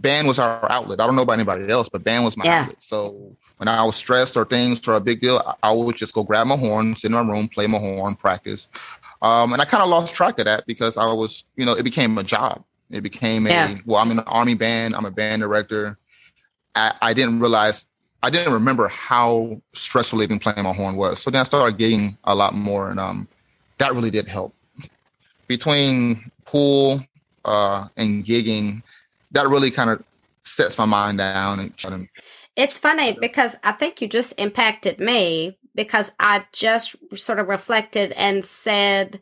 band 0.00 0.28
was 0.28 0.38
our 0.38 0.70
outlet. 0.70 1.00
I 1.00 1.06
don't 1.06 1.16
know 1.16 1.22
about 1.22 1.34
anybody 1.34 1.68
else, 1.68 1.88
but 1.88 2.04
band 2.04 2.24
was 2.24 2.36
my 2.36 2.44
yeah. 2.44 2.62
outlet. 2.62 2.82
So 2.82 3.36
when 3.56 3.68
I 3.68 3.82
was 3.84 3.96
stressed 3.96 4.36
or 4.36 4.44
things 4.44 4.86
were 4.86 4.94
a 4.94 5.00
big 5.00 5.20
deal, 5.20 5.56
I 5.62 5.72
would 5.72 5.96
just 5.96 6.14
go 6.14 6.22
grab 6.22 6.46
my 6.46 6.56
horn, 6.56 6.94
sit 6.96 7.10
in 7.10 7.12
my 7.14 7.32
room, 7.32 7.48
play 7.48 7.66
my 7.66 7.78
horn, 7.78 8.14
practice. 8.14 8.68
Um, 9.22 9.52
and 9.52 9.62
I 9.62 9.64
kind 9.64 9.82
of 9.82 9.88
lost 9.88 10.14
track 10.14 10.38
of 10.38 10.44
that 10.44 10.66
because 10.66 10.96
I 10.96 11.10
was, 11.12 11.44
you 11.56 11.64
know, 11.64 11.72
it 11.72 11.82
became 11.82 12.18
a 12.18 12.24
job. 12.24 12.62
It 12.90 13.00
became 13.00 13.46
a 13.46 13.50
yeah. 13.50 13.78
well, 13.86 13.98
I'm 13.98 14.10
in 14.10 14.18
an 14.18 14.24
army 14.26 14.54
band. 14.54 14.94
I'm 14.94 15.06
a 15.06 15.10
band 15.10 15.40
director. 15.40 15.98
I, 16.74 16.92
I 17.00 17.14
didn't 17.14 17.40
realize 17.40 17.86
I 18.24 18.30
didn't 18.30 18.54
remember 18.54 18.88
how 18.88 19.60
stressful 19.74 20.22
even 20.22 20.38
playing 20.38 20.62
my 20.62 20.72
horn 20.72 20.96
was. 20.96 21.20
So 21.20 21.30
then 21.30 21.40
I 21.40 21.44
started 21.44 21.76
getting 21.76 22.16
a 22.24 22.34
lot 22.34 22.54
more, 22.54 22.88
and 22.88 22.98
um, 22.98 23.28
that 23.76 23.94
really 23.94 24.10
did 24.10 24.26
help. 24.26 24.54
Between 25.46 26.30
pool 26.46 27.04
uh, 27.44 27.88
and 27.98 28.24
gigging, 28.24 28.82
that 29.32 29.46
really 29.48 29.70
kind 29.70 29.90
of 29.90 30.02
sets 30.42 30.78
my 30.78 30.86
mind 30.86 31.18
down. 31.18 31.74
And 31.84 32.08
it's 32.56 32.78
funny 32.78 33.12
because 33.12 33.58
I 33.62 33.72
think 33.72 34.00
you 34.00 34.08
just 34.08 34.40
impacted 34.40 34.98
me 34.98 35.58
because 35.74 36.10
I 36.18 36.46
just 36.50 36.96
sort 37.14 37.40
of 37.40 37.48
reflected 37.48 38.12
and 38.12 38.42
said, 38.42 39.20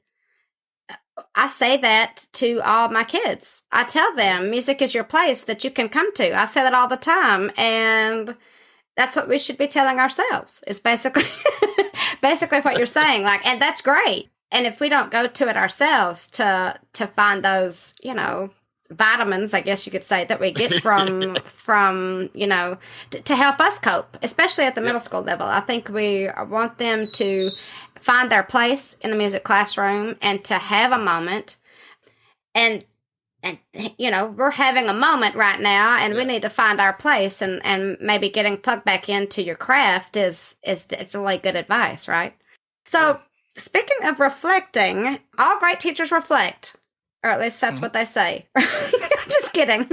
I 1.35 1.49
say 1.49 1.77
that 1.79 2.29
to 2.35 2.61
all 2.61 2.89
my 2.89 3.03
kids. 3.03 3.63
I 3.73 3.83
tell 3.83 4.15
them 4.15 4.49
music 4.49 4.81
is 4.81 4.95
your 4.95 5.03
place 5.03 5.43
that 5.43 5.65
you 5.65 5.73
can 5.73 5.89
come 5.89 6.15
to. 6.15 6.39
I 6.39 6.45
say 6.45 6.63
that 6.63 6.75
all 6.75 6.87
the 6.87 6.97
time. 6.97 7.51
And 7.57 8.37
that's 8.97 9.17
what 9.17 9.29
we 9.29 9.39
should 9.39 9.59
be 9.59 9.67
telling 9.67 9.99
ourselves 9.99 10.63
is 10.67 10.81
basically 10.81 11.25
basically 12.23 12.61
what 12.61 12.77
you're 12.77 12.87
saying 12.87 13.23
like 13.23 13.45
and 13.47 13.61
that's 13.61 13.81
great. 13.81 14.29
And 14.51 14.67
if 14.67 14.81
we 14.81 14.91
don't 14.91 15.11
go 15.11 15.27
to 15.27 15.49
it 15.49 15.57
ourselves 15.57 16.27
to 16.29 16.79
to 16.93 17.07
find 17.07 17.45
those 17.45 17.95
you 18.03 18.15
know 18.15 18.51
vitamins 18.91 19.55
i 19.55 19.63
guess 19.63 19.87
you 19.87 19.93
could 19.93 20.05
say 20.05 20.27
that 20.27 20.39
we 20.39 20.53
get 20.53 20.75
from 20.83 21.35
from 21.37 22.29
you 22.35 22.47
know 22.47 22.77
t- 23.09 23.23
to 23.23 23.35
help 23.35 23.59
us 23.59 23.79
cope 23.79 24.19
especially 24.21 24.65
at 24.65 24.75
the 24.75 24.83
middle 24.83 25.01
school 25.01 25.23
level. 25.23 25.47
I 25.47 25.61
think 25.61 25.89
we 25.89 26.29
want 26.49 26.77
them 26.77 27.09
to 27.15 27.51
find 28.03 28.31
their 28.31 28.43
place 28.43 28.95
in 28.95 29.11
the 29.11 29.17
music 29.17 29.45
classroom 29.45 30.17
and 30.21 30.45
to 30.45 30.55
have 30.55 30.93
a 30.93 30.99
moment. 30.99 31.57
And 32.55 32.85
and 33.43 33.59
you 33.73 34.11
know 34.11 34.27
we're 34.27 34.51
having 34.51 34.89
a 34.89 34.95
moment 34.95 35.35
right 35.35 35.61
now 35.61 35.99
and 35.99 36.15
yeah. 36.15 36.19
we 36.19 36.25
need 36.25 36.43
to 36.43 36.51
find 36.51 36.81
our 36.81 36.93
place 36.93 37.43
and 37.43 37.65
and 37.65 37.97
maybe 38.01 38.29
getting 38.29 38.57
plugged 38.57 38.85
back 38.85 39.09
into 39.09 39.43
your 39.43 39.57
craft 39.57 40.17
is 40.17 40.57
is 40.65 40.87
definitely 40.87 41.39
good 41.39 41.57
advice 41.57 42.09
right 42.09 42.35
so 42.87 42.99
yeah. 42.99 43.19
speaking 43.57 43.97
of 44.05 44.21
reflecting 44.21 45.19
all 45.39 45.59
great 45.59 45.81
teachers 45.81 46.13
reflect 46.13 46.77
or 47.25 47.31
at 47.31 47.41
least 47.41 47.61
that's 47.61 47.77
mm-hmm. 47.77 47.85
what 47.85 47.93
they 47.93 48.05
say 48.05 48.47
just 49.29 49.53
kidding 49.53 49.89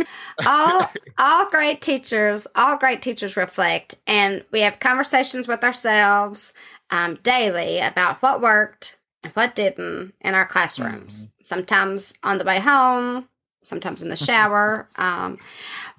all 0.46 0.90
all 1.18 1.50
great 1.50 1.82
teachers 1.82 2.48
all 2.56 2.78
great 2.78 3.02
teachers 3.02 3.36
reflect 3.36 3.96
and 4.08 4.44
we 4.52 4.62
have 4.62 4.80
conversations 4.80 5.48
with 5.48 5.64
ourselves 5.64 6.54
um, 6.92 7.20
daily 7.24 7.80
about 7.80 8.22
what 8.22 8.42
worked 8.42 8.98
and 9.24 9.34
what 9.34 9.56
didn't 9.56 10.14
in 10.22 10.34
our 10.34 10.46
classrooms. 10.46 11.26
Mm-hmm. 11.26 11.44
Sometimes 11.44 12.14
on 12.24 12.38
the 12.38 12.46
way 12.46 12.60
home, 12.60 13.28
sometimes 13.62 14.02
in 14.02 14.10
the 14.10 14.16
shower. 14.30 14.88
Um, 14.96 15.38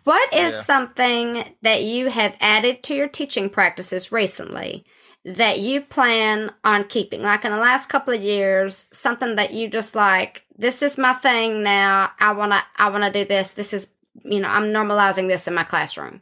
what 0.05 0.33
is 0.33 0.55
yeah. 0.55 0.61
something 0.61 1.45
that 1.63 1.85
you 1.85 2.09
have 2.09 2.37
added 2.41 2.83
to 2.85 2.95
your 2.95 3.09
teaching 3.09 3.51
practices 3.51 4.13
recently 4.13 4.85
that 5.25 5.61
you 5.61 5.81
plan 5.81 6.51
on 6.65 6.85
keeping? 6.85 7.23
Like 7.23 7.45
in 7.45 7.53
the 7.53 7.59
last 7.59 7.89
couple 7.89 8.15
of 8.15 8.23
years, 8.23 8.89
something 8.93 9.37
that 9.37 9.53
you 9.53 9.69
just 9.69 9.95
like, 9.95 10.45
this 10.57 10.83
is 10.83 10.99
my 10.99 11.13
thing 11.13 11.63
now. 11.63 12.11
I 12.19 12.33
wanna 12.33 12.63
I 12.77 12.91
wanna 12.91 13.13
do 13.13 13.25
this. 13.25 13.55
This 13.55 13.73
is 13.73 13.93
you 14.25 14.41
know, 14.41 14.49
I'm 14.49 14.73
normalizing 14.73 15.29
this 15.29 15.47
in 15.47 15.55
my 15.55 15.65
classroom. 15.65 16.21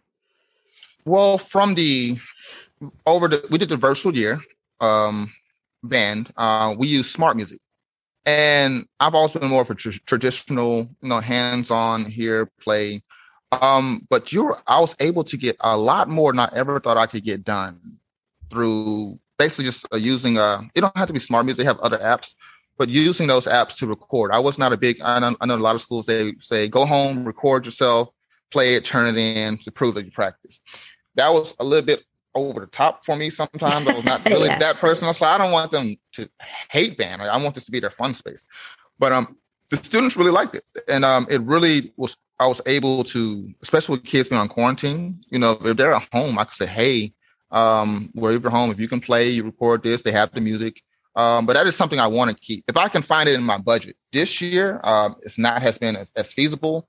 Well, 1.05 1.39
from 1.39 1.75
the 1.75 2.19
over 3.07 3.29
the 3.29 3.45
we 3.51 3.59
did 3.59 3.69
the 3.69 3.77
virtual 3.77 4.17
year 4.17 4.41
um 4.81 5.33
band, 5.83 6.33
uh, 6.37 6.75
we 6.77 6.89
use 6.89 7.15
SmartMusic. 7.15 7.59
And 8.29 8.87
I've 9.01 9.15
always 9.15 9.33
been 9.33 9.49
more 9.49 9.63
of 9.63 9.71
a 9.71 9.75
tr- 9.75 10.05
traditional, 10.05 10.81
you 11.01 11.09
know, 11.09 11.19
hands-on 11.19 12.05
here 12.05 12.51
play. 12.61 13.01
Um, 13.53 14.07
but 14.11 14.35
you're 14.35 14.55
I 14.67 14.81
was 14.81 14.95
able 15.01 15.25
to 15.25 15.39
get 15.39 15.57
a 15.61 15.79
lot 15.79 16.11
more 16.11 16.31
than 16.31 16.41
I 16.41 16.51
ever 16.53 16.79
thought 16.79 16.99
I 16.99 17.07
could 17.07 17.25
get 17.25 17.43
done 17.43 17.81
through 18.51 19.19
basically 19.39 19.65
just 19.65 19.87
uh, 19.95 19.97
using 19.97 20.37
uh 20.37 20.61
it 20.75 20.83
don't 20.83 20.95
have 20.95 21.07
to 21.07 21.15
be 21.15 21.19
SmartMusic, 21.19 21.57
they 21.57 21.65
have 21.65 21.79
other 21.79 21.97
apps, 21.97 22.35
but 22.77 22.91
using 22.91 23.29
those 23.29 23.47
apps 23.47 23.79
to 23.79 23.87
record. 23.87 24.31
I 24.33 24.41
was 24.41 24.59
not 24.59 24.75
a 24.75 24.77
big 24.77 25.01
I 25.01 25.19
know, 25.21 25.35
I 25.41 25.47
know 25.47 25.57
a 25.57 25.57
lot 25.57 25.75
of 25.75 25.81
schools 25.81 26.05
they 26.05 26.35
say 26.39 26.69
go 26.69 26.85
home, 26.85 27.25
record 27.25 27.65
yourself, 27.65 28.11
play 28.51 28.75
it, 28.75 28.85
turn 28.85 29.17
it 29.17 29.19
in 29.19 29.57
to 29.59 29.73
prove 29.73 29.95
that 29.95 30.05
you 30.05 30.11
practice. 30.11 30.61
That 31.15 31.33
was 31.33 31.55
a 31.59 31.65
little 31.65 31.87
bit 31.87 32.05
over 32.35 32.61
the 32.61 32.67
top 32.67 33.05
for 33.05 33.17
me 33.17 33.31
sometimes. 33.31 33.87
I 33.87 33.95
was 33.95 34.05
not 34.05 34.25
really 34.29 34.49
yeah. 34.49 34.59
that 34.59 34.77
personal. 34.77 35.15
So 35.15 35.27
I 35.27 35.39
don't 35.39 35.53
want 35.53 35.71
them 35.71 35.97
to 36.13 36.29
hate 36.71 36.97
band. 36.97 37.23
I 37.23 37.37
want 37.43 37.55
this 37.55 37.67
to 37.67 37.73
be 37.73 37.81
their 37.81 37.91
fun 37.91 38.15
space. 38.15 38.47
But 38.99 39.13
um, 39.13 39.37
the 39.71 39.77
students 39.77 40.17
really 40.17 40.31
liked 40.31 40.55
it, 40.55 40.65
and 40.89 41.05
um, 41.05 41.27
it 41.31 41.41
really 41.43 41.93
was. 41.97 42.17
I 42.41 42.47
was 42.47 42.61
able 42.67 43.03
to, 43.05 43.53
especially 43.63 43.97
with 43.97 44.05
kids 44.05 44.29
being 44.29 44.41
on 44.41 44.49
quarantine. 44.49 45.23
You 45.29 45.41
know, 45.41 45.59
if 45.63 45.77
they're 45.77 45.93
at 45.93 46.09
home, 46.13 46.39
I 46.39 46.45
could 46.45 46.55
say, 46.55 46.67
"Hey, 46.67 47.13
um, 47.51 48.11
wherever 48.15 48.41
you're 48.41 48.51
home, 48.51 48.71
if 48.71 48.81
you 48.81 48.89
can 48.89 49.01
play, 49.01 49.29
you 49.29 49.45
record 49.45 49.83
this. 49.83 50.03
They 50.03 50.13
have 50.13 50.33
the 50.33 50.41
music." 50.41 50.83
Um, 51.17 51.47
but 51.47 51.55
that 51.55 51.67
is 51.67 51.77
something 51.77 51.99
I 51.99 52.07
want 52.07 52.31
to 52.31 52.37
keep. 52.37 52.65
If 52.69 52.77
I 52.77 52.89
can 52.89 53.03
find 53.03 53.29
it 53.29 53.35
in 53.35 53.43
my 53.43 53.59
budget 53.59 53.97
this 54.13 54.41
year, 54.41 54.81
um, 54.85 55.17
it's 55.23 55.37
not 55.37 55.61
has 55.63 55.77
been 55.77 55.97
as, 55.97 56.13
as 56.15 56.33
feasible 56.33 56.89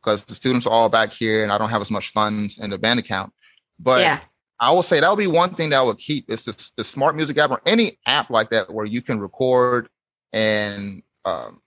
because 0.00 0.24
the 0.24 0.34
students 0.34 0.66
are 0.66 0.72
all 0.72 0.88
back 0.88 1.12
here 1.12 1.42
and 1.42 1.50
I 1.52 1.56
don't 1.56 1.70
have 1.70 1.80
as 1.80 1.90
much 1.90 2.10
funds 2.10 2.58
in 2.58 2.70
the 2.70 2.78
band 2.78 3.00
account. 3.00 3.32
But 3.78 4.00
yeah. 4.00 4.20
I 4.60 4.70
will 4.72 4.82
say 4.82 5.00
that 5.00 5.08
would 5.08 5.18
be 5.18 5.26
one 5.26 5.54
thing 5.54 5.70
that 5.70 5.78
I 5.78 5.82
would 5.82 5.98
keep 5.98 6.30
is 6.30 6.44
the, 6.44 6.52
the 6.76 6.82
SmartMusic 6.82 7.36
app 7.38 7.50
or 7.50 7.62
any 7.64 7.98
app 8.06 8.28
like 8.28 8.50
that 8.50 8.72
where 8.72 8.84
you 8.84 9.00
can 9.00 9.18
record 9.18 9.88
and 10.32 11.02
um, 11.24 11.60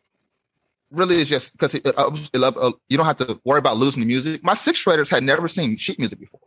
really 0.91 1.15
it's 1.15 1.29
just 1.29 1.51
because 1.51 1.73
it, 1.73 1.85
it, 1.85 1.95
it, 2.33 2.43
uh, 2.43 2.71
you 2.87 2.97
don't 2.97 3.05
have 3.05 3.17
to 3.17 3.39
worry 3.43 3.59
about 3.59 3.77
losing 3.77 4.01
the 4.01 4.07
music. 4.07 4.43
My 4.43 4.53
sixth 4.53 4.85
graders 4.85 5.09
had 5.09 5.23
never 5.23 5.47
seen 5.47 5.75
sheet 5.75 5.99
music 5.99 6.19
before. 6.19 6.39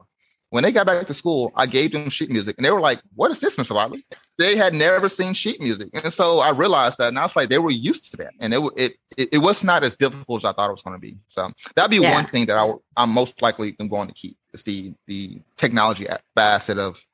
when 0.50 0.62
they 0.62 0.73
got 0.73 0.87
back 0.87 1.05
to 1.07 1.15
school, 1.15 1.53
I 1.57 1.67
gave 1.67 1.93
them 1.93 2.09
sheet 2.09 2.31
music, 2.31 2.57
and 2.57 2.65
they 2.65 2.71
were 2.71 2.81
like, 2.81 3.00
"What 3.15 3.31
is 3.31 3.41
this, 3.41 3.57
Mr. 3.57 3.75
Wiley?" 3.75 3.99
They 4.38 4.57
had 4.57 4.75
never 4.75 5.09
seen 5.09 5.35
sheet 5.35 5.61
music, 5.61 5.88
and 5.93 6.12
so 6.12 6.38
I 6.38 6.50
realized 6.50 6.99
that, 6.99 7.09
and 7.09 7.19
I 7.19 7.23
was 7.23 7.35
like, 7.35 7.49
they 7.49 7.59
were 7.59 7.71
used 7.71 8.12
to 8.12 8.17
that, 8.19 8.35
and 8.41 8.55
it 8.55 8.62
it 8.76 8.93
it, 9.17 9.29
it 9.33 9.38
was 9.38 9.65
not 9.65 9.83
as 9.83 9.97
difficult 9.97 10.45
as 10.45 10.45
I 10.45 10.53
thought 10.53 10.69
it 10.69 10.73
was 10.73 10.83
going 10.83 10.97
to 10.97 11.00
be. 11.00 11.19
So 11.29 11.50
that'd 11.75 11.91
be 11.91 11.99
yeah. 11.99 12.15
one 12.15 12.26
thing 12.26 12.47
that 12.47 12.57
I, 12.57 12.73
I'm 12.97 13.11
most 13.11 13.43
likely 13.43 13.73
going 13.73 14.09
to 14.09 14.15
keep 14.15 14.37
is 14.57 14.63
the 14.63 14.95
the 15.07 15.41
technology 15.57 16.07
facet 16.35 16.79
of 16.79 17.05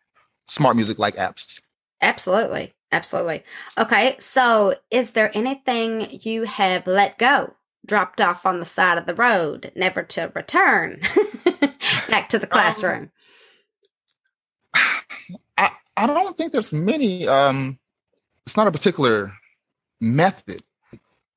SmartMusic 0.48 0.98
like 0.98 1.16
apps. 1.16 1.60
Absolutely, 2.00 2.72
absolutely. 2.90 3.42
Okay, 3.78 4.16
so 4.18 4.74
is 4.90 5.12
there 5.12 5.36
anything 5.36 6.20
you 6.22 6.44
have 6.44 6.86
let 6.86 7.18
go, 7.18 7.54
dropped 7.86 8.20
off 8.20 8.46
on 8.46 8.60
the 8.60 8.66
side 8.66 8.98
of 8.98 9.06
the 9.06 9.14
road, 9.14 9.72
never 9.74 10.02
to 10.02 10.32
return 10.34 11.00
back 12.08 12.28
to 12.28 12.38
the 12.38 12.46
um, 12.46 12.50
classroom? 12.50 13.10
Um, 14.74 15.38
I, 15.58 15.70
I 15.96 16.06
don't 16.06 16.36
think 16.36 16.52
there's 16.52 16.72
many. 16.72 17.26
Um, 17.28 17.78
it's 18.46 18.56
not 18.56 18.66
a 18.66 18.72
particular 18.72 19.32
method. 20.00 20.62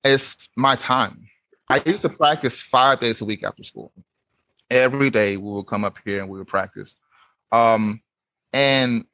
It's 0.04 0.50
my 0.56 0.76
time. 0.76 1.28
I 1.70 1.82
used 1.86 2.04
to 2.04 2.10
practice 2.10 2.62
five 2.62 3.00
days 3.00 3.22
a 3.22 3.26
week 3.26 3.44
after 3.44 3.64
school. 3.64 3.92
Every 4.70 5.10
day 5.10 5.38
we 5.38 5.52
would 5.52 5.68
come 5.68 5.84
up 5.84 5.98
here 6.04 6.22
and 6.22 6.30
we 6.30 6.38
would 6.38 6.48
practice. 6.48 7.00
Um, 7.52 8.02
and 8.54 9.06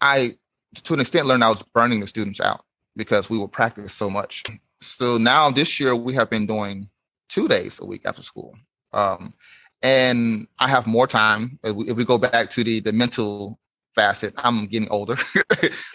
I, 0.00 0.36
to 0.84 0.94
an 0.94 1.00
extent, 1.00 1.26
learned 1.26 1.44
I 1.44 1.48
was 1.48 1.62
burning 1.74 2.00
the 2.00 2.06
students 2.06 2.40
out 2.40 2.64
because 2.96 3.28
we 3.28 3.38
would 3.38 3.52
practice 3.52 3.92
so 3.92 4.08
much. 4.08 4.44
So 4.80 5.18
now 5.18 5.50
this 5.50 5.80
year 5.80 5.94
we 5.94 6.14
have 6.14 6.30
been 6.30 6.46
doing 6.46 6.88
two 7.28 7.48
days 7.48 7.80
a 7.80 7.86
week 7.86 8.02
after 8.06 8.22
school. 8.22 8.56
Um, 8.92 9.34
and 9.82 10.46
I 10.58 10.68
have 10.68 10.86
more 10.86 11.06
time. 11.06 11.58
If 11.64 11.74
we, 11.74 11.88
if 11.88 11.96
we, 11.96 12.04
go 12.04 12.18
back 12.18 12.50
to 12.50 12.64
the 12.64 12.80
the 12.80 12.92
mental 12.92 13.58
facet. 13.94 14.34
I'm 14.36 14.66
getting 14.66 14.90
older, 14.90 15.16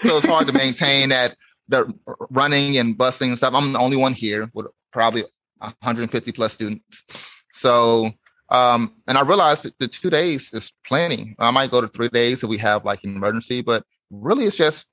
so 0.02 0.18
it's 0.18 0.26
hard 0.26 0.48
to 0.48 0.54
maintain 0.54 1.10
that 1.10 1.36
the 1.68 1.94
running 2.30 2.78
and 2.78 2.98
busing 2.98 3.30
and 3.30 3.38
stuff. 3.38 3.54
I'm 3.54 3.74
the 3.74 3.80
only 3.80 3.98
one 3.98 4.14
here 4.14 4.50
with 4.54 4.68
probably 4.92 5.24
150 5.60 6.32
plus 6.32 6.54
students. 6.54 7.06
So, 7.54 8.10
um, 8.50 8.94
and 9.08 9.18
I 9.18 9.22
realized 9.22 9.64
that 9.64 9.78
the 9.80 9.88
two 9.88 10.10
days 10.10 10.54
is 10.54 10.72
plenty. 10.86 11.36
I 11.40 11.52
might 11.52 11.72
go 11.72 11.82
to 11.82 11.88
three 11.88 12.10
days 12.10 12.44
if 12.44 12.50
we 12.50 12.58
have 12.60 12.86
like 12.86 13.04
an 13.04 13.16
emergency, 13.16 13.62
but 13.62 13.84
really 14.12 14.46
it's 14.46 14.58
just 14.58 14.88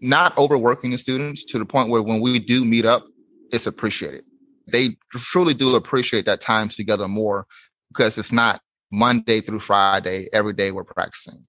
not 0.00 0.36
overworking 0.38 0.90
the 0.90 0.98
students 0.98 1.44
to 1.46 1.58
the 1.58 1.64
point 1.64 1.88
where 1.88 2.02
when 2.02 2.20
we 2.20 2.38
do 2.38 2.64
meet 2.64 2.84
up, 2.84 3.04
it's 3.50 3.66
appreciated. 3.66 4.24
They 4.70 4.96
truly 5.12 5.54
do 5.54 5.74
appreciate 5.74 6.26
that 6.26 6.40
time 6.40 6.68
together 6.68 7.08
more 7.08 7.46
because 7.88 8.18
it's 8.18 8.32
not 8.32 8.60
Monday 8.92 9.40
through 9.40 9.60
Friday, 9.60 10.28
every 10.32 10.52
day 10.52 10.70
we're 10.70 10.84
practicing. 10.84 11.44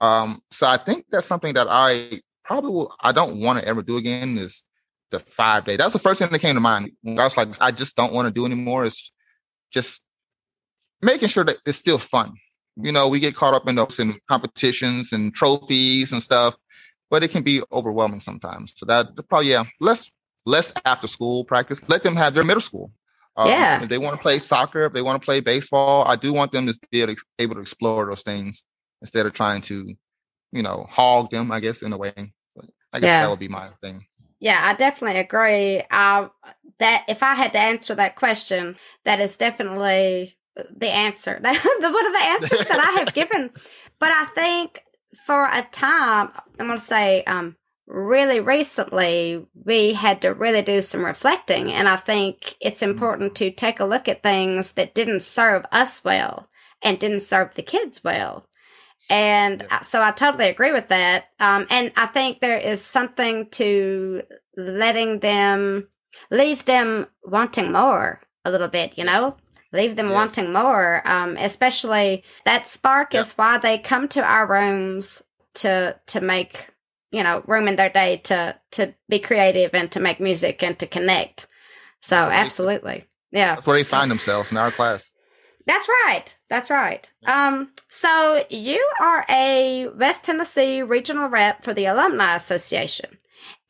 Um, 0.00 0.42
so 0.50 0.66
I 0.66 0.76
think 0.76 1.06
that's 1.10 1.26
something 1.26 1.54
that 1.54 1.66
I 1.68 2.20
probably 2.44 2.70
will, 2.70 2.94
I 3.00 3.12
don't 3.12 3.40
want 3.40 3.60
to 3.60 3.66
ever 3.66 3.82
do 3.82 3.96
again 3.96 4.38
is 4.38 4.64
the 5.10 5.18
five 5.18 5.64
day. 5.64 5.76
That's 5.76 5.94
the 5.94 5.98
first 5.98 6.20
thing 6.20 6.30
that 6.30 6.38
came 6.38 6.54
to 6.54 6.60
mind. 6.60 6.92
I 7.06 7.24
was 7.24 7.36
like, 7.36 7.48
I 7.60 7.70
just 7.70 7.96
don't 7.96 8.12
want 8.12 8.26
to 8.26 8.32
do 8.32 8.46
anymore. 8.46 8.84
It's 8.84 9.10
just 9.72 10.02
making 11.02 11.28
sure 11.28 11.44
that 11.44 11.58
it's 11.66 11.78
still 11.78 11.98
fun. 11.98 12.34
You 12.76 12.92
know, 12.92 13.08
we 13.08 13.20
get 13.20 13.34
caught 13.34 13.54
up 13.54 13.68
in 13.68 13.74
those 13.74 13.98
in 13.98 14.18
competitions 14.30 15.12
and 15.12 15.34
trophies 15.34 16.12
and 16.12 16.22
stuff, 16.22 16.56
but 17.10 17.22
it 17.22 17.30
can 17.30 17.42
be 17.42 17.62
overwhelming 17.72 18.20
sometimes. 18.20 18.72
So 18.76 18.86
that 18.86 19.08
probably 19.28 19.50
yeah, 19.50 19.64
less 19.80 20.12
less 20.46 20.72
after 20.84 21.06
school 21.06 21.44
practice. 21.44 21.86
Let 21.88 22.02
them 22.02 22.16
have 22.16 22.34
their 22.34 22.44
middle 22.44 22.60
school. 22.60 22.92
Um, 23.36 23.48
yeah. 23.48 23.82
If 23.82 23.88
they 23.88 23.98
want 23.98 24.16
to 24.16 24.22
play 24.22 24.38
soccer, 24.38 24.84
if 24.84 24.92
they 24.92 25.02
want 25.02 25.20
to 25.20 25.24
play 25.24 25.40
baseball, 25.40 26.04
I 26.06 26.16
do 26.16 26.32
want 26.32 26.50
them 26.50 26.66
to 26.66 26.76
be 26.90 27.02
able 27.02 27.14
to, 27.14 27.22
able 27.38 27.54
to 27.54 27.60
explore 27.60 28.06
those 28.06 28.22
things 28.22 28.64
instead 29.00 29.26
of 29.26 29.32
trying 29.32 29.60
to, 29.62 29.94
you 30.50 30.62
know, 30.62 30.86
hog 30.90 31.30
them, 31.30 31.52
I 31.52 31.60
guess, 31.60 31.82
in 31.82 31.92
a 31.92 31.96
way. 31.96 32.12
I 32.92 33.00
guess 33.00 33.06
yeah. 33.06 33.22
that 33.22 33.30
would 33.30 33.38
be 33.38 33.48
my 33.48 33.68
thing. 33.80 34.06
Yeah, 34.40 34.60
I 34.62 34.74
definitely 34.74 35.20
agree. 35.20 35.82
Uh, 35.90 36.28
that 36.78 37.04
if 37.08 37.22
I 37.22 37.34
had 37.34 37.52
to 37.52 37.58
answer 37.58 37.94
that 37.94 38.16
question, 38.16 38.76
that 39.04 39.20
is 39.20 39.36
definitely 39.36 40.36
the 40.76 40.88
answer. 40.88 41.32
One 41.42 41.54
of 41.54 42.12
the 42.12 42.22
answers 42.22 42.66
that 42.66 42.80
I 42.80 43.00
have 43.00 43.14
given. 43.14 43.50
But 44.00 44.12
I 44.12 44.26
think 44.26 44.84
for 45.26 45.46
a 45.46 45.66
time, 45.72 46.30
I'm 46.60 46.68
going 46.68 46.78
to 46.78 46.84
say, 46.84 47.24
um, 47.24 47.56
really 47.88 48.38
recently, 48.38 49.44
we 49.64 49.94
had 49.94 50.22
to 50.22 50.34
really 50.34 50.62
do 50.62 50.82
some 50.82 51.04
reflecting, 51.04 51.72
and 51.72 51.88
I 51.88 51.96
think 51.96 52.54
it's 52.60 52.80
mm. 52.80 52.90
important 52.90 53.34
to 53.38 53.50
take 53.50 53.80
a 53.80 53.84
look 53.84 54.06
at 54.06 54.22
things 54.22 54.74
that 54.74 54.94
didn't 54.94 55.24
serve 55.24 55.66
us 55.72 56.04
well 56.04 56.48
and 56.80 57.00
didn't 57.00 57.22
serve 57.22 57.54
the 57.54 57.62
kids 57.62 58.04
well 58.04 58.48
and 59.10 59.64
yeah. 59.70 59.80
so 59.80 60.02
I 60.02 60.10
totally 60.10 60.48
agree 60.48 60.72
with 60.72 60.88
that. 60.88 61.26
Um, 61.40 61.66
and 61.70 61.92
I 61.96 62.06
think 62.06 62.40
there 62.40 62.58
is 62.58 62.82
something 62.82 63.48
to 63.50 64.22
letting 64.56 65.20
them 65.20 65.88
leave 66.30 66.64
them 66.64 67.06
wanting 67.24 67.72
more 67.72 68.20
a 68.44 68.50
little 68.50 68.68
bit, 68.68 68.98
you 68.98 69.04
know? 69.04 69.36
Leave 69.72 69.96
them 69.96 70.08
yes. 70.08 70.14
wanting 70.14 70.52
more. 70.52 71.02
Um, 71.04 71.36
especially 71.36 72.24
that 72.44 72.68
spark 72.68 73.14
yep. 73.14 73.22
is 73.22 73.32
why 73.32 73.58
they 73.58 73.78
come 73.78 74.08
to 74.08 74.22
our 74.22 74.46
rooms 74.46 75.22
to 75.54 75.98
to 76.06 76.20
make, 76.20 76.68
you 77.10 77.22
know, 77.22 77.42
room 77.46 77.68
in 77.68 77.76
their 77.76 77.90
day 77.90 78.18
to 78.24 78.58
to 78.72 78.94
be 79.08 79.18
creative 79.18 79.74
and 79.74 79.90
to 79.92 80.00
make 80.00 80.20
music 80.20 80.62
and 80.62 80.78
to 80.78 80.86
connect. 80.86 81.46
So 82.00 82.16
absolutely. 82.16 83.04
Yeah. 83.30 83.56
That's 83.56 83.66
where 83.66 83.76
they 83.76 83.84
find 83.84 84.10
themselves 84.10 84.50
in 84.50 84.56
our 84.56 84.70
class. 84.70 85.14
That's 85.66 85.88
right. 86.06 86.34
That's 86.48 86.70
right. 86.70 87.10
Um, 87.26 87.72
so 87.88 88.42
you 88.48 88.82
are 89.02 89.26
a 89.28 89.88
West 89.88 90.24
Tennessee 90.24 90.80
regional 90.80 91.28
rep 91.28 91.62
for 91.62 91.74
the 91.74 91.84
Alumni 91.84 92.34
Association. 92.36 93.18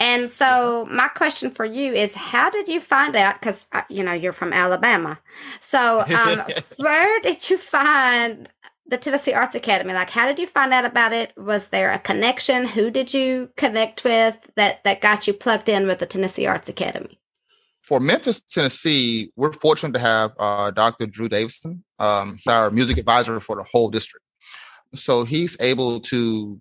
And 0.01 0.31
so 0.31 0.87
my 0.91 1.09
question 1.09 1.51
for 1.51 1.65
you 1.65 1.93
is 1.93 2.15
how 2.15 2.51
did 2.51 2.69
you 2.69 2.81
find 2.81 3.17
out 3.17 3.41
cuz 3.43 3.69
uh, 3.73 3.83
you 3.89 4.03
know 4.03 4.13
you're 4.13 4.33
from 4.33 4.53
Alabama. 4.53 5.21
So 5.61 6.01
um, 6.03 6.43
where 6.77 7.21
did 7.21 7.51
you 7.51 7.59
find 7.59 8.49
the 8.87 8.97
Tennessee 8.97 9.35
Arts 9.35 9.55
Academy? 9.55 9.93
Like 9.93 10.11
how 10.11 10.27
did 10.27 10.39
you 10.39 10.47
find 10.47 10.73
out 10.73 10.85
about 10.85 11.13
it? 11.13 11.33
Was 11.37 11.69
there 11.69 11.91
a 11.91 11.99
connection? 11.99 12.67
Who 12.67 12.91
did 12.91 13.13
you 13.13 13.51
connect 13.57 14.05
with 14.05 14.51
that 14.55 14.85
that 14.85 15.01
got 15.01 15.27
you 15.27 15.33
plugged 15.33 15.69
in 15.69 15.87
with 15.87 15.99
the 15.99 16.07
Tennessee 16.07 16.47
Arts 16.47 16.69
Academy? 16.69 17.19
for 17.89 18.01
Memphis, 18.01 18.43
Tennessee, 18.43 19.33
we're 19.35 19.51
fortunate 19.51 19.95
to 19.95 19.99
have 19.99 20.33
uh, 20.39 20.71
Dr. 20.73 21.07
Dru 21.07 21.27
Davison. 21.27 21.83
Um, 21.99 22.37
he's 22.37 22.53
our 22.53 22.71
music 22.71 22.99
advisor 22.99 23.41
for 23.41 23.57
the 23.57 23.63
whole 23.63 23.89
district. 23.89 24.27
So 24.95 25.25
he's 25.25 25.57
able 25.59 26.01
to 26.01 26.61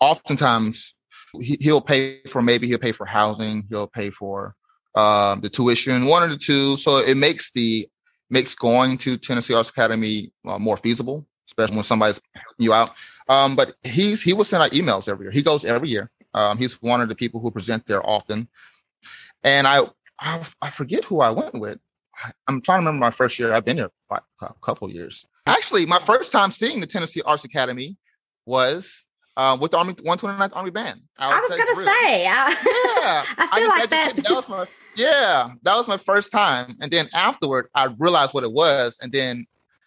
oftentimes 0.00 0.94
he, 1.40 1.72
will 1.72 1.80
pay 1.80 2.20
for 2.28 2.42
maybe 2.42 2.66
he'll 2.66 2.78
pay 2.78 2.92
for 2.92 3.06
housing, 3.06 3.64
he'll 3.68 3.86
pay 3.86 4.10
for 4.10 4.54
um, 4.94 5.40
the 5.40 5.48
tuition, 5.48 6.06
one 6.06 6.22
or 6.22 6.28
the 6.28 6.36
two. 6.36 6.76
So 6.76 6.98
it 6.98 7.16
makes 7.16 7.50
the 7.50 7.88
makes 8.30 8.54
going 8.54 8.98
to 8.98 9.16
Tennessee 9.16 9.54
Arts 9.54 9.70
Academy 9.70 10.32
uh, 10.46 10.58
more 10.58 10.76
feasible, 10.76 11.26
especially 11.46 11.76
when 11.76 11.84
somebody's 11.84 12.20
you 12.58 12.72
out. 12.72 12.92
Um, 13.28 13.56
but 13.56 13.74
he's 13.82 14.22
he 14.22 14.32
will 14.32 14.44
send 14.44 14.62
out 14.62 14.72
emails 14.72 15.08
every 15.08 15.26
year. 15.26 15.32
He 15.32 15.42
goes 15.42 15.64
every 15.64 15.88
year. 15.88 16.10
Um, 16.34 16.58
he's 16.58 16.80
one 16.80 17.00
of 17.00 17.08
the 17.08 17.14
people 17.14 17.40
who 17.40 17.50
present 17.50 17.86
there 17.86 18.04
often. 18.06 18.48
And 19.42 19.66
I 19.66 19.82
I, 20.18 20.42
I 20.60 20.70
forget 20.70 21.04
who 21.04 21.20
I 21.20 21.30
went 21.30 21.54
with. 21.54 21.78
I, 22.24 22.30
am 22.48 22.60
trying 22.60 22.76
to 22.76 22.86
remember 22.86 23.00
my 23.00 23.10
first 23.10 23.38
year. 23.38 23.52
I've 23.52 23.64
been 23.64 23.78
here 23.78 23.90
a 24.10 24.54
couple 24.60 24.90
years. 24.90 25.26
Actually, 25.46 25.86
my 25.86 25.98
first 25.98 26.30
time 26.30 26.50
seeing 26.50 26.80
the 26.80 26.86
Tennessee 26.86 27.22
Arts 27.22 27.44
Academy 27.44 27.96
was 28.46 29.08
uh, 29.36 29.56
with 29.60 29.70
the 29.70 29.78
Army 29.78 29.94
129th 29.94 30.50
Army 30.54 30.70
Band. 30.70 31.00
I 31.18 31.40
was 31.40 31.50
going 31.50 31.66
to 31.66 31.76
say, 31.76 32.26
I, 32.26 32.48
yeah, 33.36 33.44
I 33.44 33.58
feel 33.58 33.70
I 33.70 33.78
like 33.78 33.90
that. 33.90 34.16
that 34.16 34.30
was 34.30 34.48
my, 34.48 34.66
yeah, 34.96 35.50
that 35.62 35.76
was 35.76 35.88
my 35.88 35.96
first 35.96 36.32
time. 36.32 36.76
And 36.80 36.90
then 36.90 37.08
afterward, 37.14 37.68
I 37.74 37.88
realized 37.98 38.34
what 38.34 38.44
it 38.44 38.52
was. 38.52 38.98
And 39.00 39.12
then 39.12 39.46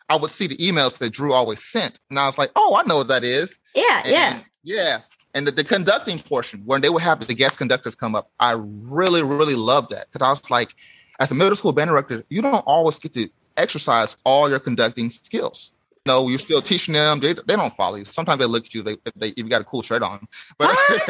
I 0.09 0.15
would 0.15 0.31
see 0.31 0.47
the 0.47 0.57
emails 0.57 0.97
that 0.99 1.11
Dru 1.11 1.33
always 1.33 1.63
sent. 1.63 1.99
And 2.09 2.19
I 2.19 2.27
was 2.27 2.37
like, 2.37 2.51
oh, 2.55 2.75
I 2.79 2.87
know 2.87 2.97
what 2.97 3.07
that 3.09 3.23
is. 3.23 3.59
Yeah, 3.75 4.01
and, 4.03 4.11
yeah. 4.11 4.39
Yeah 4.63 4.97
and 5.35 5.45
the, 5.45 5.51
the, 5.51 5.63
conducting 5.63 6.17
portion 6.17 6.61
when 6.65 6.81
they 6.81 6.89
would 6.89 7.03
have 7.03 7.19
the 7.27 7.33
guest 7.35 7.57
conductors 7.59 7.93
come 7.93 8.15
up 8.15 8.31
i 8.39 8.55
really 8.57 9.21
really 9.21 9.53
loved 9.53 9.91
that 9.91 10.07
because 10.11 10.25
i 10.25 10.29
was 10.31 10.49
like 10.49 10.73
as 11.19 11.31
a 11.31 11.35
middle 11.35 11.55
school 11.55 11.73
band 11.73 11.89
director 11.89 12.23
you 12.29 12.41
don't 12.41 12.63
always 12.65 12.97
get 12.97 13.13
to 13.13 13.29
exercise 13.57 14.17
all 14.25 14.49
your 14.49 14.59
conducting 14.59 15.09
skills 15.11 15.73
know 16.05 16.27
you're 16.27 16.39
still 16.39 16.61
teaching 16.61 16.93
them. 16.93 17.19
They, 17.19 17.33
they 17.33 17.55
don't 17.55 17.73
follow 17.73 17.97
you. 17.97 18.05
Sometimes 18.05 18.39
they 18.39 18.45
look 18.45 18.65
at 18.65 18.73
you 18.73 18.83
they, 18.83 18.97
they 19.15 19.29
if 19.29 19.37
you 19.37 19.49
got 19.49 19.61
a 19.61 19.65
cool 19.65 19.81
shirt 19.81 20.03
on. 20.03 20.27
But 20.57 20.75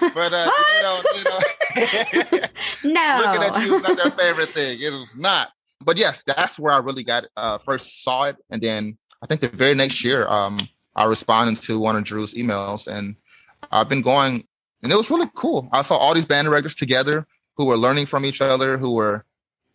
but 0.00 0.32
uh, 0.32 0.50
what? 0.50 1.04
you 1.16 1.24
know, 1.24 2.92
no 2.94 3.22
looking 3.32 3.42
at 3.42 3.62
you 3.62 3.80
not 3.80 3.96
their 3.96 4.10
favorite 4.10 4.50
thing. 4.50 4.78
It 4.80 4.92
was 4.92 5.14
not. 5.16 5.48
But 5.82 5.96
yes 5.96 6.22
that's 6.24 6.58
where 6.58 6.74
i 6.74 6.78
really 6.78 7.02
got 7.02 7.24
uh, 7.36 7.58
first 7.58 8.04
saw 8.04 8.24
it. 8.24 8.36
And 8.50 8.60
then 8.60 8.98
i 9.22 9.26
think 9.26 9.40
the 9.40 9.48
very 9.48 9.74
next 9.74 10.04
year 10.04 10.26
um 10.28 10.58
I 10.96 11.04
responded 11.04 11.62
to 11.62 11.78
one 11.78 11.96
of 11.96 12.04
Dru's 12.04 12.34
emails 12.34 12.86
and 12.86 13.16
I've 13.70 13.88
been 13.88 14.02
going, 14.02 14.44
and 14.82 14.92
it 14.92 14.96
was 14.96 15.10
really 15.10 15.30
cool. 15.34 15.68
I 15.72 15.82
saw 15.82 15.96
all 15.96 16.14
these 16.14 16.24
band 16.24 16.46
directors 16.46 16.74
together 16.74 17.26
who 17.56 17.66
were 17.66 17.76
learning 17.76 18.06
from 18.06 18.24
each 18.24 18.40
other, 18.40 18.76
who 18.76 18.94
were 18.94 19.24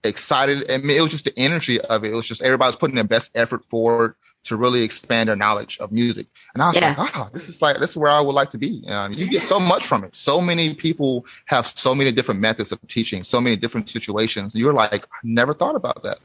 excited. 0.03 0.69
I 0.69 0.77
mean, 0.77 0.97
it 0.97 1.01
was 1.01 1.11
just 1.11 1.25
the 1.25 1.37
energy 1.37 1.79
of 1.79 2.03
it. 2.03 2.11
It 2.11 2.15
was 2.15 2.25
just 2.25 2.41
everybody's 2.41 2.75
putting 2.75 2.95
their 2.95 3.03
best 3.05 3.31
effort 3.35 3.65
forward 3.65 4.15
to 4.45 4.55
really 4.55 4.83
expand 4.83 5.29
their 5.29 5.35
knowledge 5.35 5.77
of 5.79 5.91
music. 5.91 6.27
And 6.53 6.63
I 6.63 6.67
was 6.67 6.77
yeah. 6.77 6.95
like, 6.97 7.17
oh, 7.17 7.29
this 7.33 7.49
is 7.49 7.61
like 7.61 7.77
this 7.79 7.91
is 7.91 7.97
where 7.97 8.11
I 8.11 8.21
would 8.21 8.33
like 8.33 8.49
to 8.51 8.57
be. 8.57 8.83
Um, 8.87 9.13
you 9.13 9.27
get 9.27 9.41
so 9.41 9.59
much 9.59 9.85
from 9.85 10.03
it. 10.03 10.15
So 10.15 10.39
many 10.39 10.73
people 10.73 11.25
have 11.45 11.67
so 11.67 11.93
many 11.93 12.11
different 12.11 12.39
methods 12.39 12.71
of 12.71 12.79
teaching, 12.87 13.23
so 13.23 13.41
many 13.41 13.55
different 13.55 13.89
situations. 13.89 14.55
You're 14.55 14.73
like, 14.73 15.05
I 15.05 15.17
never 15.23 15.53
thought 15.53 15.75
about 15.75 16.03
that. 16.03 16.19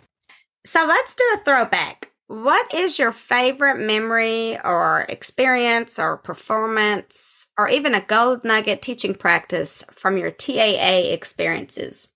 So 0.65 0.85
let's 0.87 1.15
do 1.15 1.25
a 1.35 1.39
throwback. 1.39 2.11
What 2.27 2.73
is 2.73 2.99
your 2.99 3.11
favorite 3.11 3.79
memory 3.79 4.57
or 4.63 5.05
experience 5.09 5.99
or 5.99 6.17
performance 6.17 7.49
or 7.59 7.69
even 7.69 7.93
a 7.95 8.03
gold 8.03 8.45
nugget 8.45 8.83
teaching 8.83 9.15
practice 9.15 9.83
from 9.91 10.17
your 10.17 10.31
TAA 10.31 11.11
experiences? 11.13 12.09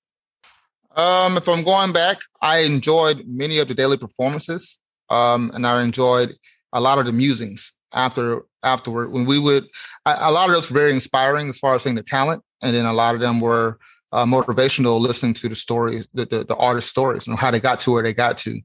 Um, 0.96 1.36
if 1.36 1.48
I'm 1.48 1.64
going 1.64 1.92
back, 1.92 2.18
I 2.40 2.58
enjoyed 2.60 3.24
many 3.26 3.58
of 3.58 3.66
the 3.66 3.74
daily 3.74 3.96
performances, 3.96 4.78
um, 5.14 5.50
and 5.54 5.66
I 5.66 5.82
enjoyed 5.82 6.34
a 6.72 6.80
lot 6.80 6.98
of 6.98 7.06
the 7.06 7.12
musings 7.12 7.72
after 7.92 8.42
afterward 8.62 9.12
when 9.12 9.24
we 9.24 9.38
would. 9.38 9.64
A, 10.06 10.16
a 10.20 10.32
lot 10.32 10.48
of 10.48 10.54
those 10.54 10.70
were 10.70 10.78
very 10.78 10.92
inspiring 10.92 11.48
as 11.48 11.58
far 11.58 11.74
as 11.74 11.82
seeing 11.82 11.94
the 11.94 12.02
talent, 12.02 12.42
and 12.62 12.74
then 12.74 12.86
a 12.86 12.92
lot 12.92 13.14
of 13.14 13.20
them 13.20 13.40
were 13.40 13.78
uh, 14.12 14.24
motivational, 14.24 15.00
listening 15.00 15.34
to 15.34 15.48
the 15.48 15.54
stories, 15.54 16.08
the, 16.14 16.24
the 16.26 16.44
the 16.44 16.56
artist 16.56 16.88
stories, 16.88 17.26
and 17.26 17.38
how 17.38 17.50
they 17.50 17.60
got 17.60 17.78
to 17.80 17.92
where 17.92 18.02
they 18.02 18.14
got 18.14 18.36
to. 18.38 18.60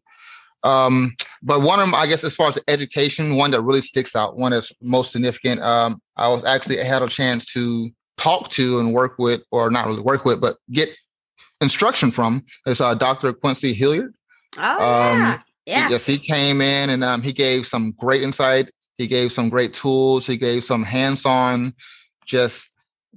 Um, 0.63 1.15
but 1.41 1.61
one 1.61 1.79
of 1.79 1.85
them, 1.85 1.95
I 1.95 2.05
guess, 2.07 2.23
as 2.23 2.35
far 2.35 2.49
as 2.49 2.59
education, 2.67 3.37
one 3.37 3.51
that 3.51 3.61
really 3.61 3.81
sticks 3.81 4.15
out, 4.15 4.37
one 4.37 4.51
that's 4.51 4.73
most 4.81 5.11
significant. 5.11 5.61
Um, 5.61 6.01
I 6.17 6.27
was 6.27 6.43
actually 6.45 6.81
I 6.81 6.83
had 6.83 7.01
a 7.01 7.07
chance 7.07 7.45
to 7.53 7.89
talk 8.17 8.49
to 8.49 8.79
and 8.79 8.93
work 8.93 9.13
with, 9.17 9.41
or 9.51 9.71
not 9.71 9.85
really 9.87 10.01
work 10.01 10.25
with, 10.25 10.41
but 10.41 10.57
get 10.71 10.89
instruction 11.61 12.11
from 12.11 12.45
is 12.65 12.81
uh, 12.81 12.95
Dr. 12.95 13.33
Quincy 13.33 13.73
Hilliard. 13.73 14.13
Oh, 14.57 14.61
yeah. 14.61 15.33
Um, 15.33 15.43
yeah. 15.69 15.89
Yes, 15.89 16.05
he 16.05 16.17
came 16.17 16.61
in 16.61 16.89
and 16.89 17.03
um, 17.03 17.21
he 17.21 17.31
gave 17.31 17.65
some 17.67 17.91
great 17.91 18.23
insight. 18.23 18.71
He 18.97 19.07
gave 19.07 19.31
some 19.31 19.49
great 19.49 19.73
tools. 19.73 20.25
He 20.25 20.35
gave 20.35 20.63
some 20.63 20.83
hands-on, 20.83 21.73
just 22.25 22.73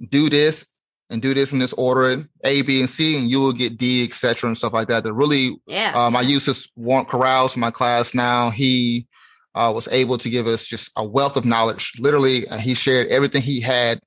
do 0.09 0.29
this 0.29 0.65
and 1.09 1.21
do 1.21 1.33
this 1.33 1.51
in 1.51 1.59
this 1.59 1.73
order, 1.73 2.27
A, 2.43 2.61
B, 2.61 2.79
and 2.79 2.89
C, 2.89 3.17
and 3.17 3.29
you 3.29 3.39
will 3.41 3.53
get 3.53 3.77
D, 3.77 4.03
etc., 4.03 4.47
and 4.47 4.57
stuff 4.57 4.73
like 4.73 4.87
that. 4.87 5.03
That 5.03 5.13
really, 5.13 5.59
yeah. 5.67 5.91
Um, 5.95 6.15
I 6.15 6.21
use 6.21 6.45
this 6.45 6.69
warm-up 6.75 7.07
chorales 7.07 7.55
in 7.55 7.59
my 7.59 7.71
class 7.71 8.13
now. 8.15 8.49
He 8.49 9.07
uh, 9.55 9.71
was 9.75 9.87
able 9.89 10.17
to 10.17 10.29
give 10.29 10.47
us 10.47 10.65
just 10.65 10.91
a 10.95 11.03
wealth 11.03 11.35
of 11.35 11.45
knowledge. 11.45 11.91
Literally, 11.99 12.47
uh, 12.47 12.57
he 12.57 12.73
shared 12.73 13.07
everything 13.07 13.41
he 13.41 13.59
had 13.59 13.99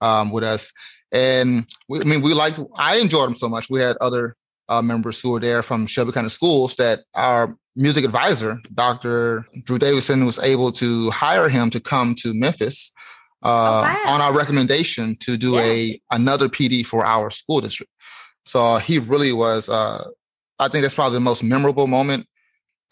um, 0.00 0.30
with 0.30 0.44
us, 0.44 0.72
and 1.12 1.66
we, 1.88 2.00
I 2.00 2.04
mean, 2.04 2.20
we 2.20 2.34
like, 2.34 2.54
I 2.76 2.96
enjoyed 2.98 3.28
him 3.28 3.34
so 3.34 3.48
much. 3.48 3.70
We 3.70 3.80
had 3.80 3.96
other 4.00 4.36
uh, 4.68 4.82
members 4.82 5.20
who 5.20 5.30
were 5.32 5.40
there 5.40 5.62
from 5.62 5.86
Shelby 5.86 6.12
County 6.12 6.28
Schools 6.28 6.76
that 6.76 7.00
our 7.14 7.56
music 7.76 8.04
advisor, 8.04 8.58
Dr. 8.74 9.46
Dru 9.64 9.78
Davison, 9.78 10.26
was 10.26 10.38
able 10.40 10.72
to 10.72 11.10
hire 11.10 11.48
him 11.48 11.70
to 11.70 11.80
come 11.80 12.14
to 12.16 12.34
Memphis 12.34 12.92
uh, 13.42 13.48
oh, 13.48 13.82
wow. 13.82 14.14
on 14.14 14.20
our 14.20 14.32
recommendation 14.32 15.16
to 15.16 15.36
do 15.36 15.52
yeah. 15.52 15.62
a 15.62 16.00
another 16.12 16.48
PD 16.48 16.84
for 16.84 17.04
our 17.04 17.30
school 17.30 17.60
district. 17.60 17.92
So 18.44 18.76
he 18.76 18.98
really 18.98 19.32
was. 19.32 19.68
Uh, 19.68 20.04
I 20.58 20.68
think 20.68 20.82
that's 20.82 20.94
probably 20.94 21.16
the 21.16 21.20
most 21.20 21.42
memorable 21.42 21.86
moment. 21.86 22.26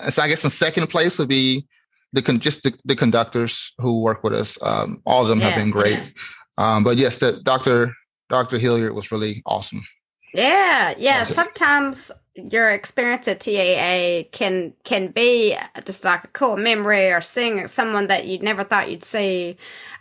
So 0.09 0.23
I 0.23 0.29
guess 0.29 0.45
in 0.45 0.51
second 0.51 0.89
place 0.89 1.19
would 1.19 1.29
be 1.29 1.67
the 2.13 2.23
con- 2.23 2.41
just 2.41 2.63
the, 2.63 2.75
the, 2.85 2.97
conductors 2.97 3.73
who 3.79 4.03
work 4.03 4.25
with 4.25 4.33
us. 4.33 4.59
Um, 4.63 5.01
all 5.05 5.23
of 5.23 5.29
them 5.29 5.39
yeah. 5.39 5.51
have 5.51 5.59
been 5.59 5.71
great. 5.71 6.01
Um, 6.59 6.83
but 6.83 6.97
yes, 6.97 7.19
the 7.19 7.41
Dr. 7.45 7.95
Dr. 8.29 8.59
Hilliard 8.59 8.95
was 8.95 9.13
really 9.13 9.43
awesome. 9.47 9.83
Yeah, 10.35 10.95
yeah. 10.97 11.25
Sometimes 11.25 12.11
your 12.49 12.71
experience 12.71 13.29
at 13.29 13.41
TAA 13.41 14.29
can 14.33 14.73
can 14.85 15.09
be 15.09 15.57
just 15.85 16.05
like 16.05 16.25
a 16.25 16.29
cool 16.29 16.57
memory 16.57 17.11
or 17.11 17.21
seeing 17.21 17.67
someone 17.69 18.07
that 18.09 18.27
you 18.27 18.39
never 18.39 18.65
thought 18.65 18.91
you'd 18.91 19.05
see. 19.05 19.57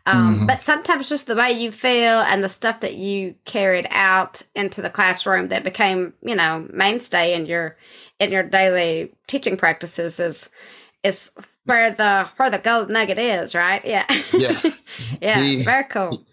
Um, 0.05 0.35
mm-hmm. 0.35 0.45
But 0.47 0.61
sometimes 0.61 1.09
just 1.09 1.27
the 1.27 1.35
way 1.35 1.51
you 1.51 1.71
feel 1.71 2.19
and 2.19 2.43
the 2.43 2.49
stuff 2.49 2.79
that 2.81 2.95
you 2.95 3.35
carried 3.45 3.87
out 3.91 4.41
into 4.55 4.81
the 4.81 4.89
classroom 4.89 5.49
that 5.49 5.63
became, 5.63 6.13
you 6.21 6.35
know, 6.35 6.67
mainstay 6.71 7.33
in 7.35 7.45
your 7.45 7.77
in 8.19 8.31
your 8.31 8.43
daily 8.43 9.13
teaching 9.27 9.57
practices 9.57 10.19
is 10.19 10.49
is 11.03 11.31
where 11.65 11.91
the 11.91 12.27
where 12.37 12.49
the 12.49 12.57
gold 12.57 12.89
nugget 12.89 13.19
is, 13.19 13.55
right? 13.55 13.83
Yeah. 13.85 14.05
Yes. 14.33 14.89
yeah. 15.21 15.39
He, 15.39 15.63
very 15.63 15.83
cool. 15.85 16.25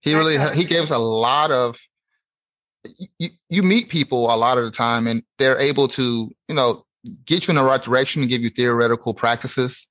He 0.00 0.14
really 0.14 0.36
he 0.54 0.64
gave 0.64 0.82
us 0.82 0.90
a 0.90 0.98
lot 0.98 1.50
of 1.50 1.78
you, 3.18 3.30
you 3.48 3.62
meet 3.62 3.88
people 3.88 4.32
a 4.32 4.36
lot 4.36 4.58
of 4.58 4.64
the 4.64 4.70
time 4.70 5.06
and 5.06 5.22
they're 5.38 5.58
able 5.58 5.88
to, 5.88 6.30
you 6.48 6.54
know, 6.54 6.84
get 7.26 7.46
you 7.46 7.52
in 7.52 7.56
the 7.56 7.62
right 7.62 7.82
direction 7.82 8.22
and 8.22 8.30
give 8.30 8.42
you 8.42 8.50
theoretical 8.50 9.14
practices. 9.14 9.86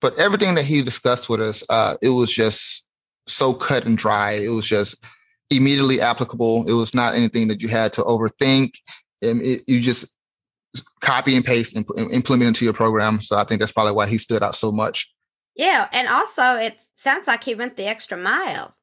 But 0.00 0.18
everything 0.18 0.54
that 0.56 0.64
he 0.64 0.82
discussed 0.82 1.28
with 1.28 1.40
us, 1.40 1.64
uh, 1.68 1.96
it 2.02 2.10
was 2.10 2.32
just 2.32 2.86
so 3.26 3.54
cut 3.54 3.86
and 3.86 3.96
dry. 3.96 4.32
It 4.32 4.48
was 4.48 4.66
just 4.66 5.02
immediately 5.50 6.00
applicable. 6.00 6.68
It 6.68 6.72
was 6.72 6.94
not 6.94 7.14
anything 7.14 7.48
that 7.48 7.62
you 7.62 7.68
had 7.68 7.92
to 7.94 8.02
overthink. 8.02 8.74
And 9.22 9.40
it, 9.42 9.62
you 9.66 9.80
just 9.80 10.14
copy 11.00 11.36
and 11.36 11.44
paste 11.44 11.76
and 11.76 11.86
implement 12.12 12.48
into 12.48 12.64
your 12.64 12.74
program. 12.74 13.20
So 13.20 13.36
I 13.36 13.44
think 13.44 13.60
that's 13.60 13.72
probably 13.72 13.92
why 13.92 14.06
he 14.06 14.18
stood 14.18 14.42
out 14.42 14.56
so 14.56 14.72
much. 14.72 15.10
Yeah, 15.56 15.88
and 15.92 16.08
also 16.08 16.56
it 16.56 16.80
sounds 16.94 17.28
like 17.28 17.44
he 17.44 17.54
went 17.54 17.76
the 17.76 17.86
extra 17.86 18.18
mile. 18.18 18.74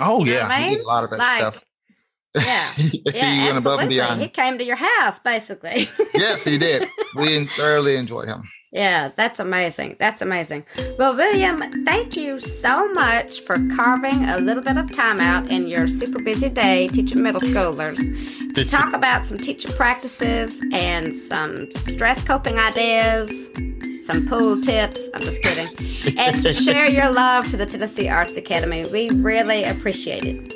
Oh 0.00 0.24
you 0.24 0.32
yeah, 0.32 0.48
I 0.48 0.70
mean? 0.70 0.80
a 0.80 0.82
lot 0.82 1.04
of 1.04 1.10
that 1.10 1.18
like, 1.18 1.40
stuff. 1.40 1.64
Yeah, 2.36 2.72
he 2.76 3.02
yeah, 3.14 3.46
went 3.46 3.58
above 3.58 3.80
and 3.80 3.88
beyond. 3.88 4.20
He 4.20 4.28
came 4.28 4.58
to 4.58 4.64
your 4.64 4.76
house, 4.76 5.18
basically. 5.18 5.88
yes, 6.14 6.44
he 6.44 6.58
did. 6.58 6.88
We 7.16 7.46
thoroughly 7.46 7.96
enjoyed 7.96 8.28
him. 8.28 8.48
Yeah, 8.72 9.10
that's 9.16 9.40
amazing. 9.40 9.96
That's 9.98 10.20
amazing. 10.20 10.66
Well, 10.98 11.16
William, 11.16 11.56
thank 11.86 12.16
you 12.16 12.38
so 12.38 12.92
much 12.92 13.40
for 13.40 13.56
carving 13.74 14.24
a 14.28 14.38
little 14.38 14.62
bit 14.62 14.76
of 14.76 14.92
time 14.92 15.18
out 15.18 15.50
in 15.50 15.66
your 15.66 15.88
super 15.88 16.22
busy 16.22 16.50
day 16.50 16.88
teaching 16.88 17.22
middle 17.22 17.40
schoolers 17.40 17.96
to 18.54 18.64
talk 18.68 18.92
about 18.92 19.24
some 19.24 19.38
teaching 19.38 19.72
practices 19.72 20.62
and 20.72 21.14
some 21.14 21.70
stress 21.72 22.22
coping 22.22 22.58
ideas, 22.58 23.48
some 24.00 24.26
pool 24.28 24.60
tips. 24.60 25.08
I'm 25.14 25.22
just 25.22 25.42
kidding. 25.42 26.18
and 26.18 26.42
to 26.42 26.52
share 26.52 26.86
your 26.86 27.10
love 27.10 27.46
for 27.46 27.56
the 27.56 27.66
Tennessee 27.66 28.08
Arts 28.08 28.36
Academy. 28.36 28.84
We 28.84 29.08
really 29.10 29.64
appreciate 29.64 30.24
it. 30.24 30.55